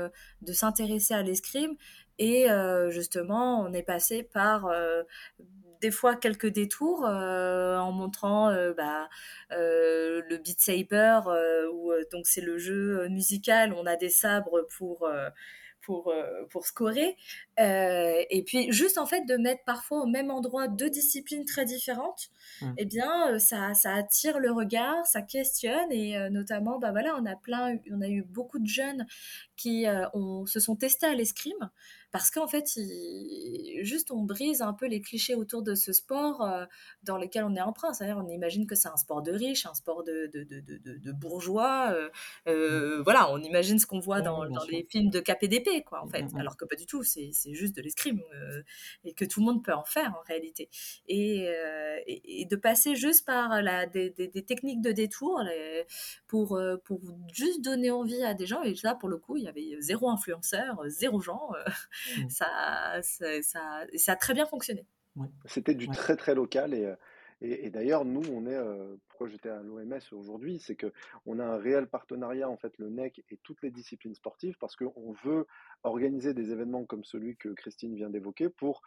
[0.43, 1.77] de s'intéresser à l'escrime.
[2.19, 2.47] Et
[2.91, 4.71] justement, on est passé par
[5.81, 9.09] des fois quelques détours euh, en montrant euh, bah,
[9.53, 11.21] euh, le Beat Saber,
[11.73, 15.09] où donc c'est le jeu musical, on a des sabres pour
[15.91, 16.15] pour,
[16.51, 17.17] pour scorer.
[17.59, 22.31] et puis, juste en fait, de mettre parfois au même endroit deux disciplines très différentes,
[22.63, 22.73] mmh.
[22.79, 25.91] eh bien, ça, ça, attire le regard, ça questionne.
[25.91, 29.07] Et notamment, bah voilà, on a plein, on a eu beaucoup de jeunes
[29.61, 29.85] qui
[30.15, 31.71] ont, se sont testés à l'escrime
[32.13, 32.67] parce qu'en fait,
[33.83, 36.65] juste on brise un peu les clichés autour de ce sport euh,
[37.05, 37.93] dans lequel on est emprunt.
[37.93, 41.13] C'est-à-dire, on imagine que c'est un sport de riche, un sport de, de, de, de
[41.13, 41.93] bourgeois.
[41.93, 42.11] Euh,
[42.49, 46.09] euh, voilà, on imagine ce qu'on voit dans, dans les films de KPDP, quoi, en
[46.09, 46.25] fait.
[46.37, 48.21] Alors que pas du tout, c'est juste de l'escrime
[49.05, 50.69] et que tout le monde peut en faire en réalité.
[51.07, 51.49] Et,
[52.07, 55.41] et, de passer juste par la, des, des, des techniques de détour
[56.27, 57.01] pour, pour
[57.33, 58.63] juste donner envie à des gens.
[58.63, 61.51] Et là, pour le coup, il y avait zéro influenceur, zéro gens.
[62.17, 62.29] Mmh.
[62.29, 64.87] ça, ça, ça, a très bien fonctionné.
[65.45, 66.95] C'était du très très local et,
[67.43, 68.59] et, d'ailleurs nous on est
[69.09, 70.93] pourquoi j'étais à l'OMS aujourd'hui c'est que
[71.27, 74.77] on a un réel partenariat en fait le NEC et toutes les disciplines sportives parce
[74.77, 75.47] qu'on veut
[75.83, 78.83] organiser des événements comme celui que Christine vient d'évoquer pour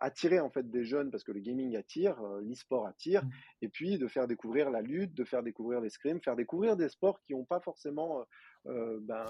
[0.00, 3.30] attirer en fait des jeunes parce que le gaming attire l'e-sport attire mmh.
[3.62, 7.20] et puis de faire découvrir la lutte de faire découvrir l'escrime faire découvrir des sports
[7.22, 8.26] qui n'ont pas forcément
[8.64, 9.26] ben,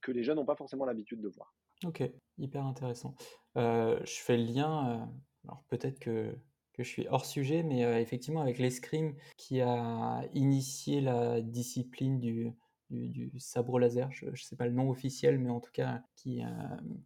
[0.00, 2.02] que les jeunes n'ont pas forcément l'habitude de voir Ok,
[2.38, 3.14] hyper intéressant.
[3.56, 5.04] Euh, je fais le lien, euh,
[5.44, 6.32] alors peut-être que,
[6.72, 12.20] que je suis hors sujet, mais euh, effectivement avec l'escrime qui a initié la discipline
[12.20, 12.52] du,
[12.90, 16.42] du, sabre laser, je ne sais pas le nom officiel, mais en tout cas qui,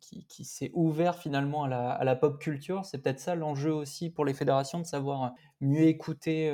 [0.00, 2.84] qui, qui s'est ouvert finalement à la, à la pop culture.
[2.84, 6.52] C'est peut-être ça l'enjeu aussi pour les fédérations de savoir mieux écouter,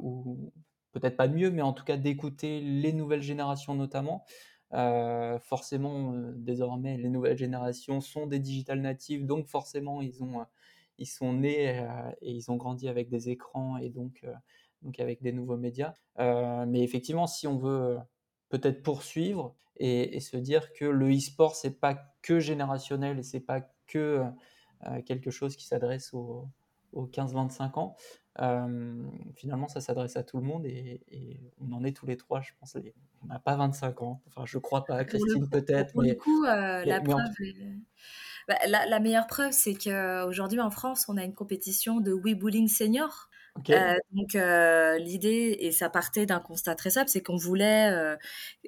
[0.00, 0.52] ou
[0.92, 4.24] peut-être pas mieux, mais en tout cas d'écouter les nouvelles générations notamment.
[4.74, 10.40] Euh, forcément, euh, désormais, les nouvelles générations sont des digital natives, donc forcément, ils, ont,
[10.40, 10.44] euh,
[10.98, 11.86] ils sont nés
[12.22, 14.24] et ils ont grandi avec des écrans et donc,
[14.82, 15.94] donc avec des nouveaux médias.
[16.18, 17.98] mais effectivement, si on veut
[18.48, 23.62] peut-être poursuivre et, se dire que le e-sport, c'est pas que générationnel et c'est pas
[23.86, 24.22] que
[25.06, 26.48] quelque chose qui s'adresse aux,
[26.92, 27.96] aux 15-25 ans,
[28.40, 29.02] euh,
[29.34, 31.00] finalement, ça s'adresse à tout le monde et,
[31.60, 32.76] on en est tous les trois, je pense.
[33.22, 34.22] On n'a pas 25 ans.
[34.28, 35.04] Enfin, je crois pas.
[35.04, 35.92] Christine, peut-être.
[35.92, 37.20] Pour le coup, euh, la, preuve
[38.48, 42.68] bah, la, meilleure preuve, c'est qu'aujourd'hui en France, on a une compétition de Wii Bowling
[43.70, 48.16] Euh, donc euh, l'idée et ça partait d'un constat très simple, c'est qu'on voulait,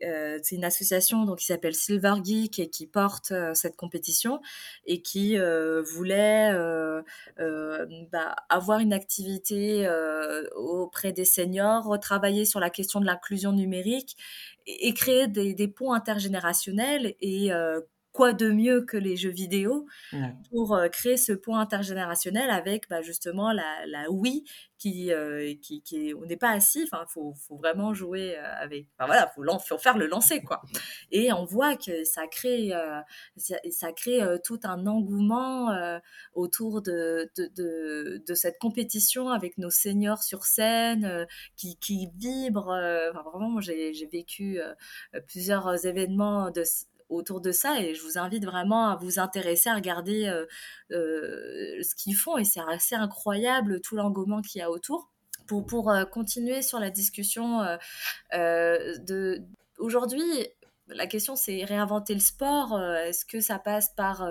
[0.02, 4.40] euh, c'est une association donc qui s'appelle Silver Geek et qui porte cette compétition
[4.86, 5.36] et qui
[5.94, 6.52] voulait
[8.12, 9.88] bah, avoir une activité
[10.54, 14.16] auprès des seniors, retravailler sur la question de l'inclusion numérique
[14.66, 17.50] et, créer des, des, ponts intergénérationnels et
[18.14, 19.86] quoi de mieux que les jeux vidéo
[20.50, 24.44] pour créer ce point intergénérationnel avec bah, justement la, la Wii
[24.84, 28.86] qui, euh, qui, qui on n'est pas assis, enfin, faut, faut vraiment jouer euh, avec,
[28.98, 30.60] enfin voilà, faut, faut faire le lancer, quoi.
[31.10, 33.00] Et on voit que ça crée, euh,
[33.38, 35.74] ça, crée tout un engouement
[36.34, 42.78] autour de de, de, de, cette compétition avec nos seniors sur scène qui, qui vibrent.
[43.10, 44.60] Enfin, vraiment, j'ai vécu
[45.26, 46.62] plusieurs événements de
[47.14, 50.46] autour de ça et je vous invite vraiment à vous intéresser à regarder euh,
[50.90, 55.10] euh, ce qu'ils font et c'est assez incroyable tout l'engouement qu'il y a autour.
[55.46, 57.60] Pour, pour euh, continuer sur la discussion
[58.32, 59.42] de
[59.78, 60.46] aujourd'hui,
[60.88, 62.80] la question c'est réinventer le sport.
[62.80, 64.28] Est-ce que ça passe par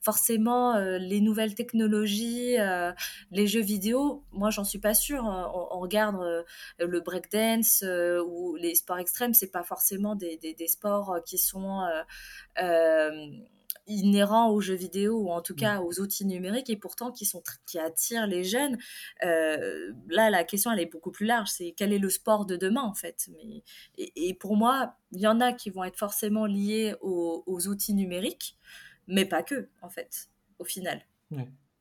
[0.00, 2.56] forcément les nouvelles technologies,
[3.30, 4.24] les jeux vidéo?
[4.32, 5.24] Moi, j'en suis pas sûre.
[5.24, 6.44] On, regarde
[6.78, 7.84] le breakdance
[8.26, 11.86] ou les sports extrêmes, c'est pas forcément des, des sports qui sont
[13.86, 17.42] inhérents aux jeux vidéo ou en tout cas aux outils numériques et pourtant qui, sont,
[17.66, 18.78] qui attirent les jeunes.
[19.24, 21.48] Euh, là, la question, elle est beaucoup plus large.
[21.50, 23.28] C'est quel est le sport de demain, en fait?
[23.32, 23.62] Mais,
[23.98, 28.56] et, pour moi, il y en a qui vont être forcément liés aux, outils numériques,
[29.06, 30.28] mais pas que, en fait,
[30.58, 31.04] au final.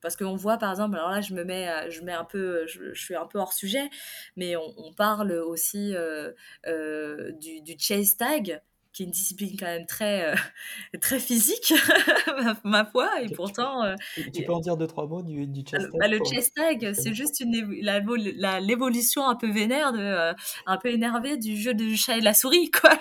[0.01, 2.93] Parce qu'on voit, par exemple, alors là, je me mets, je mets un peu, je,
[2.93, 3.89] suis un peu hors sujet,
[4.36, 6.32] mais on, parle aussi euh,
[6.68, 8.62] euh, du, du chase tag
[8.94, 10.36] qui est une discipline quand même très, euh,
[11.02, 11.74] très physique,
[12.64, 13.84] ma, foi, et pourtant...
[13.84, 13.96] Euh,
[14.34, 16.94] tu, peux en dire deux, trois mots du, du chest tag bah, Le chest tag,
[16.94, 20.34] c'est juste l'évolution un peu vénère, de,
[20.68, 22.91] un peu énervée du jeu du chat et la souris, quoi.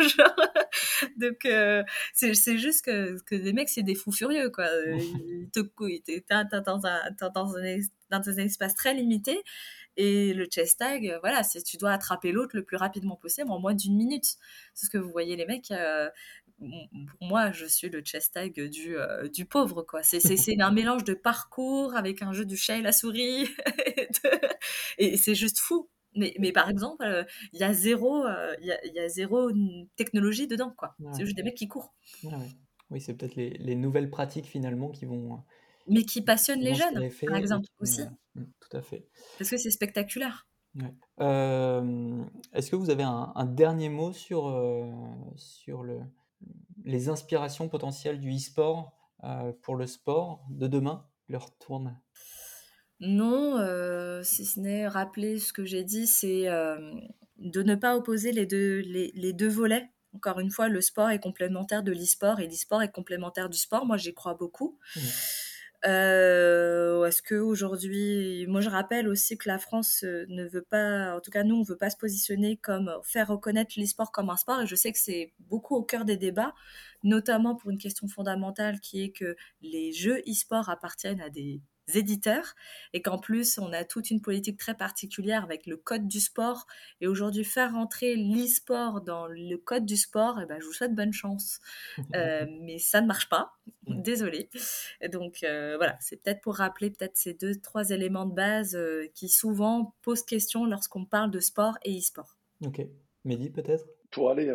[1.19, 1.47] Donc,
[2.15, 4.67] c'est juste que, que les mecs, c'est des fous furieux, quoi.
[4.87, 9.43] Ils te couillent, dans, un, dans un espace très limité,
[9.97, 13.51] et le chest tag, euh, voilà, c'est tu dois attraper l'autre le plus rapidement possible
[13.51, 14.37] en moins d'une minute.
[14.75, 15.71] C'est ce que vous voyez les mecs.
[15.71, 16.09] Euh,
[16.59, 20.03] pour moi, je suis le chest tag du, euh, du pauvre, quoi.
[20.03, 20.21] C'est,
[20.61, 23.49] un mélange de parcours avec un jeu du chat et la souris.
[24.99, 25.89] et, c'est juste fou.
[26.15, 28.27] Mais, mais par exemple, il y, a zéro,
[28.61, 29.51] il y, a, y a zéro
[29.97, 30.95] technologie dedans, quoi.
[31.15, 31.95] C'est juste des mecs qui courent.
[32.93, 35.43] Oui, c'est peut-être les, nouvelles pratiques finalement qui vont.
[35.89, 38.03] Mais qui passionnent les jeunes, par exemple, aussi.
[38.35, 39.07] Mm, tout à fait.
[39.39, 40.47] Parce que c'est spectaculaire.
[41.19, 44.51] Est-ce que vous avez un, dernier mot sur,
[45.37, 46.01] sur le,
[46.85, 48.97] les inspirations potentielles du e-sport
[49.63, 52.01] pour le sport de demain Leur tourne?
[53.01, 53.59] Non,
[54.23, 56.49] si ce n'est rappeler ce que j'ai dit, c'est
[57.43, 59.91] de ne pas opposer les deux, les, deux volets.
[60.15, 63.87] Encore une fois, le sport est complémentaire de l'e-sport et l'e-sport est complémentaire du sport.
[63.87, 64.79] Moi, j'y crois beaucoup.
[64.95, 65.01] Mmh.
[65.85, 71.21] Euh, est-ce qu'aujourd'hui, moi je rappelle aussi que la France euh, ne veut pas, en
[71.21, 74.61] tout cas nous, on veut pas se positionner comme faire reconnaître l'e-sport comme un sport,
[74.61, 76.55] et je sais que c'est beaucoup au cœur des débats,
[77.03, 81.61] notamment pour une question fondamentale qui est que les jeux e-sport appartiennent à des
[81.95, 82.55] éditeurs
[82.93, 86.67] et qu'en plus on a toute une politique très particulière avec le code du sport.
[87.01, 90.73] Et aujourd'hui faire rentrer l'e-sport dans le code du sport et eh ben, je vous
[90.73, 91.61] souhaite bonne chance.
[92.15, 93.55] Euh, mais ça ne marche pas.
[93.87, 94.51] Désolé
[95.11, 99.07] donc euh, voilà c'est peut-être pour rappeler peut-être ces deux trois éléments de base euh,
[99.15, 102.37] qui souvent posent question lorsqu'on parle de sport et e-sport.
[102.65, 102.83] Ok.
[103.25, 103.87] Mehdi peut-être?
[104.11, 104.53] Pour aller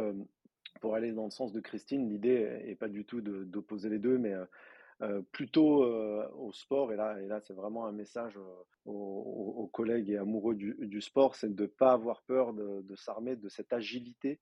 [0.81, 4.17] pour aller dans le sens de Christine l'idée est pas du tout d'opposer les deux
[4.17, 4.33] mais
[5.03, 9.69] euh, plutôt euh, au sport, et là, et là c'est vraiment un message euh, aux,
[9.71, 13.73] collègues et amoureux du, sport, c'est de ne pas avoir peur de, s'armer de cette
[13.73, 14.39] agilité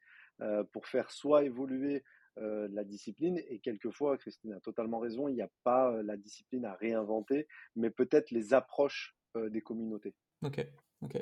[0.71, 2.03] pour faire soit évoluer
[2.37, 6.75] la discipline, et quelquefois, Christine a totalement raison, il n'y a pas la discipline à
[6.75, 10.13] réinventer, mais peut-être les approches des communautés.
[10.43, 10.65] Ok,
[11.01, 11.17] ok.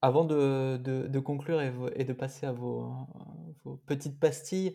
[0.00, 2.90] Avant de, de, conclure et, de passer à vos
[3.86, 4.74] petites pastilles,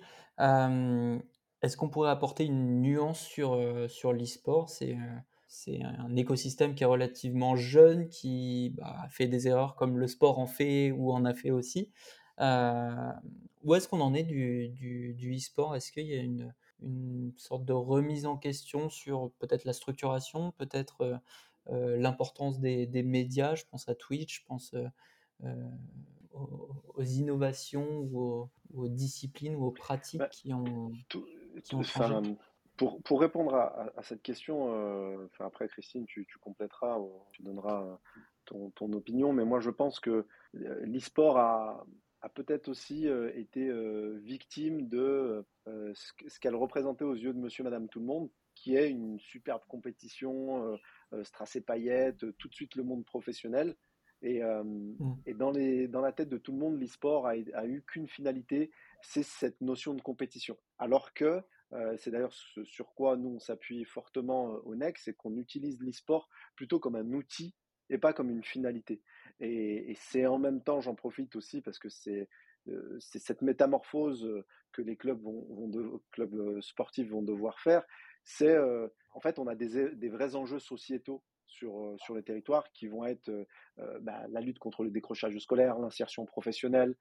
[1.62, 4.70] est-ce qu'on pourrait apporter une nuance sur, euh, sur l'e-sport?
[4.70, 9.98] C'est euh, c'est un écosystème qui est relativement jeune, qui bah, fait des erreurs comme
[9.98, 11.90] le sport en fait ou en a fait aussi.
[12.42, 13.12] Euh,
[13.64, 15.76] où est-ce qu'on en est du, du, du e-sport?
[15.78, 20.52] Est-ce qu'il y a une, une, sorte de remise en question sur peut-être la structuration,
[20.52, 21.22] peut-être
[21.70, 23.56] l'importance des, des, médias?
[23.56, 24.76] Je pense à Twitch, je pense
[26.34, 30.92] aux, innovations ou aux, disciplines ou aux pratiques bah, qui ont
[32.78, 37.00] pour, pour, répondre à, à, cette question, euh, enfin après Christine, tu, tu, compléteras,
[37.32, 38.00] tu donneras
[38.46, 41.86] ton, ton, opinion, mais moi je pense que euh, l'e-sport a,
[42.22, 43.72] a peut-être aussi euh, été
[44.22, 45.44] victime de
[45.94, 49.62] ce qu'elle représentait aux yeux de monsieur, madame, tout le monde, qui est une superbe
[49.68, 50.78] compétition,
[51.24, 53.76] strass et paillettes, tout de suite le monde professionnel.
[54.24, 55.16] Et, mmh.
[55.28, 58.08] et dans, les, dans, la tête de tout le monde, l'e-sport a, a, eu qu'une
[58.08, 58.72] finalité,
[59.02, 60.58] c'est cette notion de compétition.
[60.80, 61.44] Alors que
[61.74, 65.36] euh, c'est d'ailleurs ce sur quoi nous on s'appuie fortement euh, au NEC, c'est qu'on
[65.36, 67.54] utilise l'e-sport plutôt comme un outil
[67.90, 69.02] et pas comme une finalité.
[69.40, 72.28] Et, c'est en même temps, j'en profite aussi parce que c'est
[72.70, 77.84] euh, cette métamorphose que les clubs, vont, clubs sportifs vont devoir faire.
[78.24, 78.58] C'est
[79.14, 83.06] en fait, on a des, des, vrais enjeux sociétaux sur, sur les territoires qui vont
[83.06, 83.32] être
[84.02, 86.98] bah, la lutte contre le décrochage scolaire, l'insertion professionnelle,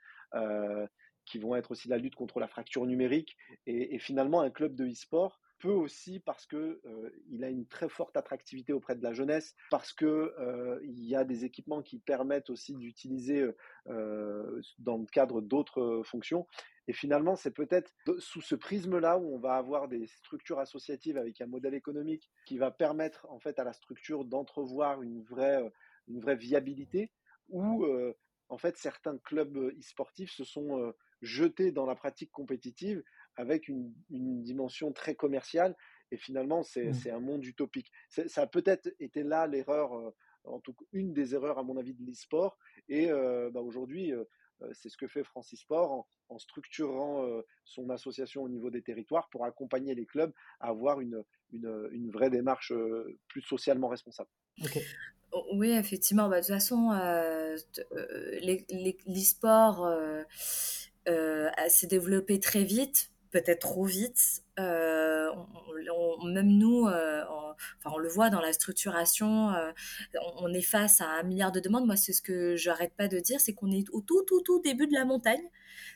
[1.27, 3.37] qui vont être aussi la lutte contre la fracture numérique.
[3.67, 7.89] Et, finalement, un club de e-sport peut aussi, parce qu'il euh, il a une très
[7.89, 12.51] forte attractivité auprès de la jeunesse, parce qu'il euh, y a des équipements qui permettent
[12.51, 13.51] aussi d'utiliser
[13.89, 16.47] euh, dans le cadre d'autres fonctions.
[16.89, 21.41] Et finalement, c'est peut-être sous ce prisme-là où on va avoir des structures associatives avec
[21.41, 25.69] un modèle économique qui va permettre en fait à la structure d'entrevoir une vraie,
[26.07, 27.11] une vraie viabilité,
[27.49, 27.85] où
[28.49, 30.93] en fait certains clubs e-sportifs se sont
[31.23, 33.03] jeté dans la pratique compétitive
[33.37, 35.77] avec une, dimension très commerciale.
[36.11, 37.15] Et finalement, c'est mmh.
[37.15, 37.91] un monde utopique.
[38.09, 40.11] Ça a peut-être été là l'erreur, euh,
[40.45, 42.59] en tout cas une des erreurs à mon avis de l'e-sport.
[42.89, 44.25] Et euh, bah, aujourd'hui, euh,
[44.73, 47.25] c'est ce que fait Francis Sport en, structurant
[47.65, 52.31] son association au niveau des territoires pour accompagner les clubs à avoir une, une, vraie
[52.31, 52.73] démarche
[53.29, 54.31] plus socialement responsable.
[55.53, 56.29] Oui, effectivement.
[56.29, 56.91] Bah, de toute façon,
[59.11, 59.87] l'e-sport
[61.69, 64.43] s'est développé très vite, peut-être trop vite.
[64.59, 65.31] Euh,
[66.25, 69.71] même nous, euh, on, enfin, on le voit dans la structuration, euh,
[70.39, 71.87] on, est face à un milliard de demandes.
[71.87, 74.41] Moi, c'est ce que je n'arrête pas de dire, c'est qu'on est au tout, tout,
[74.43, 75.43] tout début de la montagne.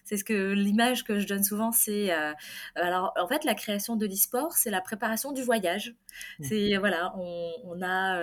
[0.04, 2.10] C'est ce que l'image que je donne souvent, c'est
[2.74, 5.94] alors en fait la création de l'e-sport, c'est la préparation du voyage.
[6.38, 6.44] Mmh.
[6.44, 8.20] C'est voilà, on, a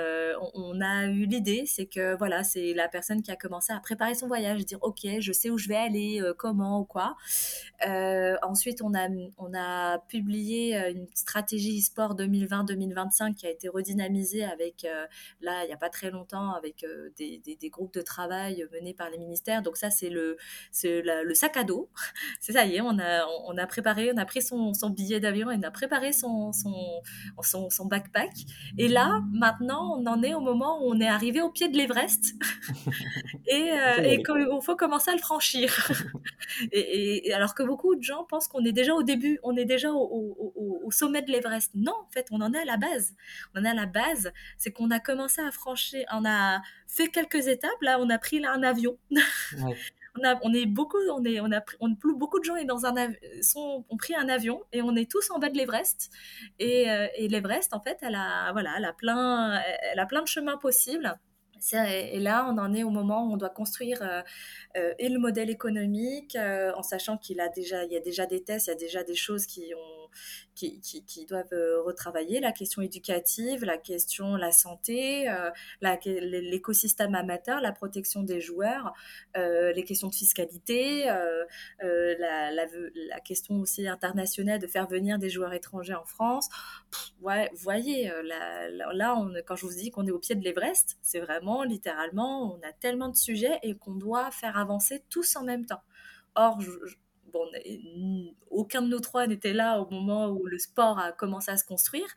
[0.54, 4.14] on, a eu l'idée, c'est que voilà, c'est la personne qui a commencé à préparer
[4.14, 7.16] son voyage, dire ok, je sais où je vais aller, comment ou quoi.
[8.44, 9.08] ensuite, on a
[9.38, 14.86] on a publié publié une stratégie e-sport 2020-2025 qui a été redynamisée avec,
[15.40, 16.86] là, il n'y a pas très longtemps, avec
[17.18, 19.62] des, des, groupes de travail menés par les ministères.
[19.62, 20.38] Donc ça, c'est le,
[20.84, 21.90] le sac à dos.
[22.42, 25.22] c'est ça y est, on a, on a préparé, on a pris son, son billet
[25.22, 26.74] d'avion et on a préparé son, son,
[27.42, 28.32] son, son, backpack.
[28.78, 31.78] Et là, maintenant, on en est au moment où on est arrivé au pied de
[31.78, 32.36] l'Everest
[33.48, 33.70] et,
[34.04, 35.90] et qu'il faut commencer à le franchir.
[36.74, 39.92] et, alors que beaucoup de gens pensent qu'on est déjà au début, on est déjà
[39.94, 40.16] au,
[40.91, 41.72] sommet de l'Everest.
[41.76, 43.13] Non, en fait, on en est à la base.
[43.53, 47.07] On en est à la base, c'est qu'on a commencé à franchir, on a fait
[47.09, 47.82] quelques étapes.
[47.82, 48.97] Là, on a pris un avion.
[49.11, 52.86] on, a, on est beaucoup, on est, on a, on, beaucoup de gens est dans
[52.86, 56.09] un sont, ont pris un avion et on est tous en bas de l'Everest.
[56.59, 59.61] Et, euh, et l'Everest, en fait, elle a, voilà, elle a plein,
[59.91, 61.18] elle a plein de chemins possibles.
[61.74, 64.22] Et là, on en est au moment où on doit construire euh,
[64.78, 68.26] euh, et le modèle économique, euh, en sachant qu'il a déjà, il y a déjà
[68.26, 70.10] des tests, il y a déjà des choses qui ont,
[70.58, 71.53] qui, doivent
[71.86, 75.32] retravailler, la question éducative, la question la santé,
[75.82, 78.93] l'écosystème amateur, la protection des joueurs,
[79.36, 81.05] les questions de fiscalité,
[81.80, 86.49] la, question aussi internationale de faire venir des joueurs étrangers en France.
[87.22, 91.20] ouais, vous voyez, là, quand je vous dis qu'on est au pied de l'Everest, c'est
[91.20, 95.66] vraiment littéralement, on a tellement de sujets et qu'on doit faire avancer tous en même
[95.66, 95.82] temps.
[96.36, 96.60] Or,
[97.32, 97.46] bon,
[98.50, 101.66] aucun de nous trois n'était là au moment où le sport a commencé à se
[101.66, 102.08] construire,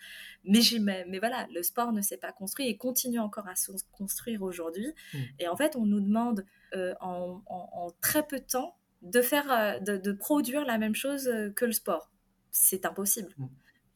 [0.45, 0.61] mais,
[1.09, 4.93] mais voilà, le sport ne s'est pas construit et continue encore à se construire aujourd'hui.
[5.13, 5.19] Mmh.
[5.41, 6.45] Et en fait, on nous demande
[6.75, 11.51] euh, en, très peu de temps de, faire, euh, de, produire la même chose euh,
[11.51, 12.11] que le sport.
[12.51, 13.33] C'est impossible.
[13.39, 13.47] Mmh.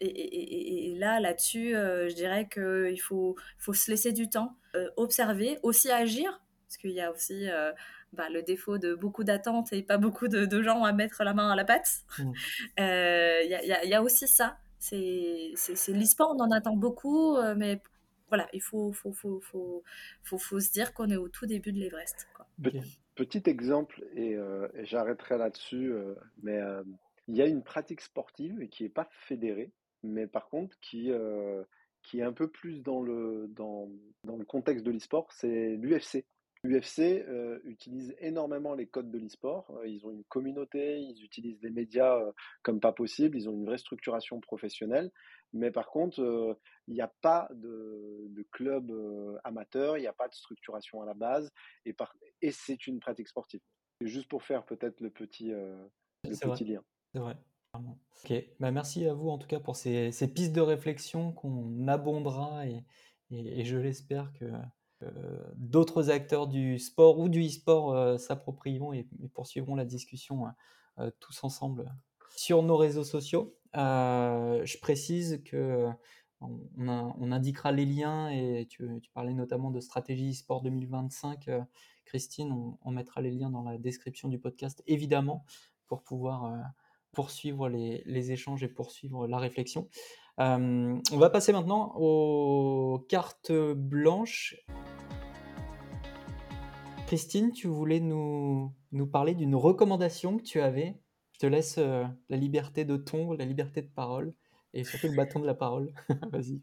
[0.01, 5.59] Et, là, là-dessus, euh, je dirais qu'il faut, faut se laisser du temps, euh, observer,
[5.63, 7.47] aussi agir, parce qu'il y a aussi
[8.15, 11.51] bah, le défaut de beaucoup d'attentes et pas beaucoup de, gens à mettre la main
[11.51, 12.05] à la pâte.
[12.19, 12.33] Mmh.
[12.79, 14.59] Il y, y, a aussi ça.
[14.79, 15.53] C'est
[15.89, 17.81] l'e-sport, on en attend beaucoup, mais
[18.29, 19.83] voilà, il faut, faut, faut, faut,
[20.23, 22.29] faut, faut se dire qu'on est au tout début de l'Everest.
[23.15, 25.95] Petit exemple, et, et j'arrêterai là-dessus,
[26.43, 26.61] mais
[27.29, 31.65] il y a une pratique sportive qui n'est pas fédérée, mais par contre qui, euh,
[32.03, 33.89] qui est un peu plus dans le, dans,
[34.25, 36.25] dans le contexte de l'e-sport, c'est l'UFC.
[36.65, 39.71] L'UFC euh, utilise énormément les codes de l'e-sport.
[39.77, 42.19] Euh, ils ont une communauté, ils utilisent les médias
[42.63, 45.13] comme pas possible, ils ont une vraie structuration professionnelle.
[45.53, 46.59] Mais par contre,
[46.89, 48.91] il n'y a pas de, de club
[49.45, 51.53] amateur, il n'y a pas de structuration à la base,
[51.85, 53.61] et, par, et c'est une pratique sportive.
[54.01, 55.89] Juste pour faire peut-être le petit, le
[56.25, 56.83] petit lien.
[57.13, 57.37] C'est vrai.
[57.75, 62.67] Ok, bah, merci à vous en tout cas pour ces, pistes de réflexion qu'on abondera
[62.67, 62.85] et,
[63.31, 64.47] et, je l'espère que
[65.57, 70.47] d'autres acteurs du sport ou du e-sport euh, s'approprieront et, poursuivront la discussion
[70.99, 71.93] euh, tous ensemble
[72.37, 73.57] sur nos réseaux sociaux.
[73.77, 75.89] Euh, je précise que
[76.41, 81.49] on, indiquera les liens et tu, parlais notamment de stratégie e-sport 2025.
[82.05, 85.45] Christine, on, mettra les liens dans la description du podcast évidemment
[85.87, 86.53] pour pouvoir
[87.15, 89.89] poursuivre les, échanges et poursuivre la réflexion.
[90.41, 94.57] Euh, on va passer maintenant aux cartes blanches.
[97.07, 100.97] Christine, tu voulais nous, nous parler d'une recommandation que tu avais.
[101.33, 104.33] Je te laisse euh, la liberté de ton, la liberté de parole
[104.73, 105.93] et surtout le bâton de la parole.
[106.33, 106.63] Vas-y.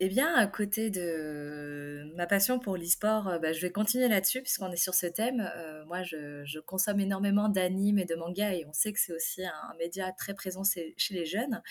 [0.00, 4.42] Eh bien, à côté de ma passion pour l'e-sport, euh, bah, je vais continuer là-dessus
[4.42, 5.50] puisqu'on est sur ce thème.
[5.56, 9.44] Euh, moi, je, consomme énormément d'animes et de mangas et on sait que c'est aussi
[9.44, 11.62] un, média très présent chez les jeunes.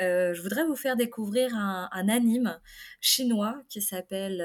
[0.00, 2.58] Euh, je voudrais vous faire découvrir un, anime
[3.00, 4.38] chinois qui s'appelle,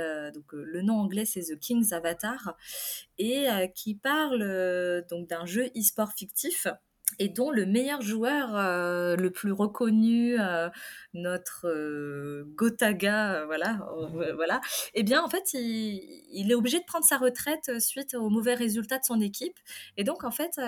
[0.51, 2.57] le nom anglais c'est The King's Avatar
[3.17, 6.67] et qui parle donc d'un jeu e-sport fictif
[7.19, 10.69] et dont le meilleur joueur, euh, le plus reconnu, euh,
[11.13, 13.79] notre euh, Gotaga, voilà,
[14.35, 14.61] voilà,
[14.93, 18.99] eh bien, en fait, il, est obligé de prendre sa retraite suite aux mauvais résultats
[18.99, 19.57] de son équipe.
[19.97, 20.59] Et donc, en fait,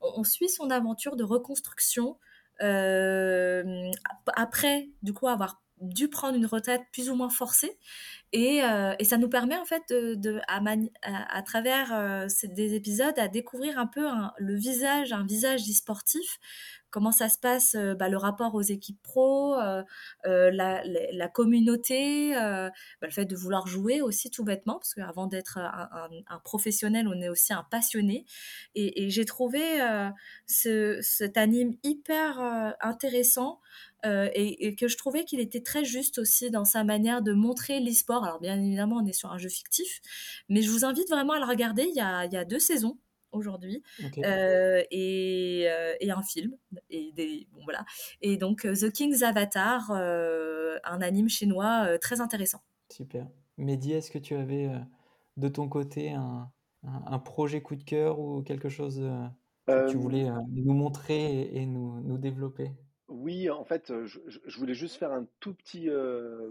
[0.00, 2.16] on, suit son aventure de reconstruction
[4.36, 7.78] après, du coup, avoir dû prendre une retraite plus ou moins forcée.
[8.32, 13.26] Et, euh, et ça nous permet en fait de, à, travers euh, des épisodes à
[13.26, 14.06] découvrir un peu
[14.38, 16.38] le visage, un visage e-sportif,
[16.90, 19.56] comment ça se passe, euh, bah, le rapport aux équipes pro,
[20.24, 22.70] la, la, communauté, bah,
[23.02, 27.20] le fait de vouloir jouer aussi tout bêtement, parce qu'avant d'être un, un, professionnel, on
[27.20, 28.26] est aussi un passionné.
[28.76, 29.60] Et, et j'ai trouvé
[30.46, 32.38] ce, cet anime hyper
[32.80, 33.60] intéressant.
[34.06, 37.80] Euh, et, que je trouvais qu'il était très juste aussi dans sa manière de montrer
[37.80, 38.24] l'e-sport.
[38.24, 40.00] Alors bien évidemment, on est sur un jeu fictif,
[40.48, 41.84] mais je vous invite vraiment à le regarder.
[41.84, 42.98] Il y a, il y a deux saisons
[43.32, 43.82] aujourd'hui
[44.24, 46.56] euh, et, euh, et, un film
[46.88, 47.84] et des bon voilà.
[48.22, 52.60] Et donc The King's Avatar, un anime chinois très intéressant.
[52.90, 53.26] Super.
[53.58, 54.70] Mehdi, est-ce que tu avais
[55.36, 56.50] de ton côté un,
[56.82, 59.06] un, projet coup de cœur ou quelque chose
[59.66, 62.72] que tu voulais nous montrer et, nous, nous développer?
[63.10, 65.88] Oui, en fait, je, je, voulais juste faire un tout petit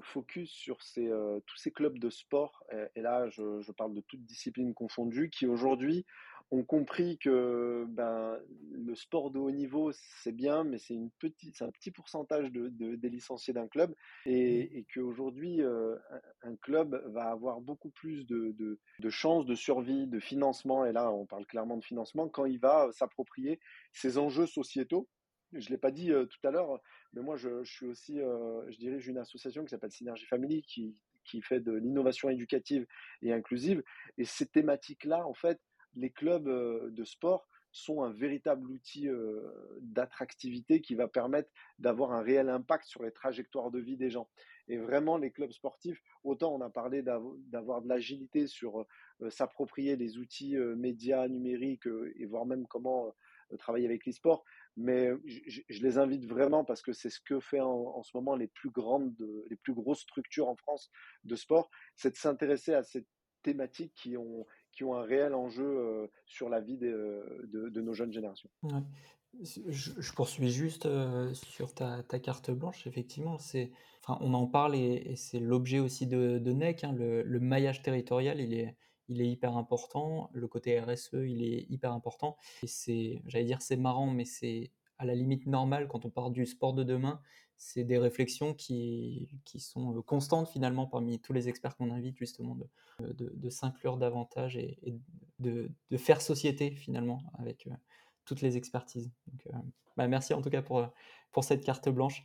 [0.02, 1.10] focus sur ces,
[1.46, 2.64] tous ces clubs de sport,
[2.96, 6.06] et, là, je, je, parle de toutes disciplines confondues, qui aujourd'hui
[6.52, 8.40] ont compris que ben,
[8.72, 9.92] le sport de haut niveau,
[10.24, 13.94] c'est bien, mais c'est une petite, c'est un petit pourcentage de, des licenciés d'un club,
[14.26, 14.78] et, mmh.
[14.78, 20.20] et qu'aujourd'hui, un, club va avoir beaucoup plus de, de, de chances de survie, de
[20.20, 23.60] financement, et là, on parle clairement de financement, quand il va s'approprier
[23.94, 25.08] ces enjeux sociétaux
[25.54, 26.80] je ne l'ai pas dit tout à l'heure,
[27.14, 30.96] mais moi, je, suis aussi, je dirige une association qui s'appelle Synergie Family, qui,
[31.26, 32.86] qui fait de l'innovation éducative
[33.22, 33.84] et inclusive.
[34.18, 35.60] Et ces thématiques-là, en fait,
[35.96, 39.08] les clubs de sport sont un véritable outil
[39.82, 44.30] d'attractivité qui va permettre d'avoir un réel impact sur les trajectoires de vie des gens.
[44.68, 48.86] Et vraiment, les clubs sportifs, autant on a parlé d'avoir de l'agilité sur
[49.30, 53.14] s'approprier les outils médias, numériques, et voir même comment
[53.58, 54.44] travailler avec l'e-sport,
[54.78, 58.48] mais je, les invite vraiment parce que c'est ce que fait en, ce moment les
[58.48, 59.16] plus grandes,
[59.50, 60.90] les plus grosses structures en France
[61.24, 63.06] de sport, c'est de s'intéresser à ces
[63.44, 68.14] thématiques qui ont, qui ont un réel enjeu sur la vie de, de, nos jeunes
[68.14, 68.50] générations.
[69.42, 70.88] Je, poursuis juste
[71.34, 73.72] sur ta, ta, carte blanche, effectivement, c'est,
[74.04, 77.82] enfin, on en parle et, c'est l'objet aussi de, de NEC, hein, le, le, maillage
[77.82, 78.76] territorial, il est,
[79.10, 80.30] il est hyper important.
[80.34, 82.38] Le côté RSE, il est hyper important.
[82.64, 86.46] C'est, j'allais dire, c'est marrant, mais c'est à la limite normal quand on parle du
[86.46, 87.20] sport de demain.
[87.58, 92.18] C'est des réflexions qui, qui sont euh, constantes finalement parmi tous les experts qu'on invite
[92.18, 94.78] justement de, de, s'inclure davantage et,
[95.40, 97.72] de, de, faire société finalement avec euh,
[98.24, 99.12] toutes les expertises.
[99.48, 99.58] Euh,
[99.98, 100.88] bah, merci en tout cas pour,
[101.34, 102.24] pour cette carte blanche.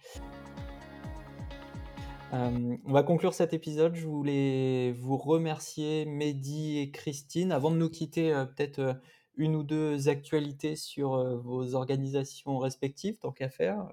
[2.34, 3.94] Euh, on va conclure cet épisode.
[3.94, 7.52] Je voulais vous remercier, Mehdi et Christine.
[7.52, 8.94] Avant de nous quitter, euh, peut-être euh,
[9.36, 13.88] une ou deux actualités sur vos organisations respectives, tant qu'à faire.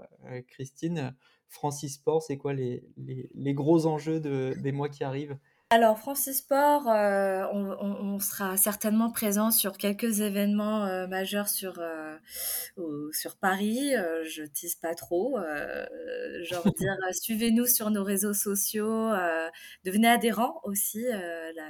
[0.48, 1.16] Christine,
[1.48, 2.84] Francis Sport, c'est quoi les,
[3.54, 5.36] gros enjeux des mois qui arrivent?
[5.74, 12.18] Alors, Francis Sport, euh, on, sera certainement présent sur quelques événements euh, majeurs sur, euh,
[13.14, 13.94] sur Paris.
[14.26, 15.38] je tease pas trop.
[16.44, 19.12] genre dire, suivez-nous sur nos réseaux sociaux.
[19.86, 21.06] devenez adhérents aussi.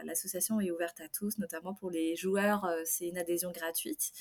[0.03, 2.67] L'association est ouverte à tous, notamment pour les joueurs.
[2.85, 4.13] c'est une adhésion gratuite.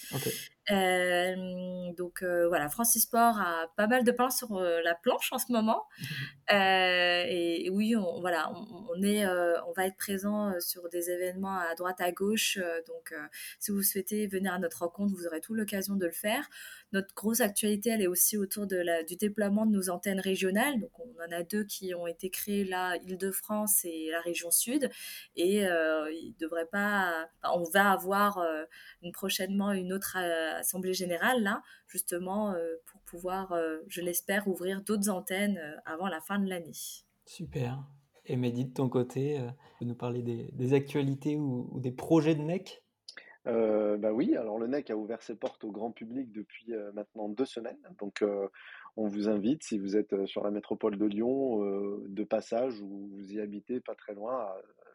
[0.69, 5.85] Donc voilà, Francis Sport a pas mal de pain sur la planche en ce moment.
[6.51, 9.27] et, oui, on, voilà, on, est
[9.67, 12.59] on va être présent euh, sur des événements à droite, à gauche.
[12.61, 13.27] Euh, donc, euh,
[13.59, 16.49] si vous souhaitez venir à notre rencontre, vous aurez tout l'occasion de le faire.
[16.93, 20.81] Notre grosse actualité, elle est aussi autour de la, du déploiement de nos antennes régionales.
[20.81, 24.91] Donc, on en a deux qui ont été créées là, Île-de-France et la région sud.
[25.37, 27.29] Et il devrait pas.
[27.45, 28.45] on va avoir
[29.03, 30.17] une, prochainement une autre
[30.61, 32.55] assemblée générale là, justement
[32.87, 33.55] pour pouvoir,
[33.89, 36.73] je l'espère, ouvrir d'autres antennes avant la fin de l'année.
[37.27, 37.83] Super.
[38.27, 42.43] Et Mehdi, de ton côté, euh, tu nous parler des, actualités ou, des projets de
[42.43, 42.83] NEC
[43.47, 46.93] euh, bah oui, alors le NEC a ouvert ses portes au grand public depuis euh,
[46.93, 47.81] maintenant deux semaines.
[47.99, 48.23] Donc
[48.97, 51.59] on vous invite, si vous êtes sur la métropole de Lyon,
[52.07, 54.47] de passage ou vous y habitez pas très loin,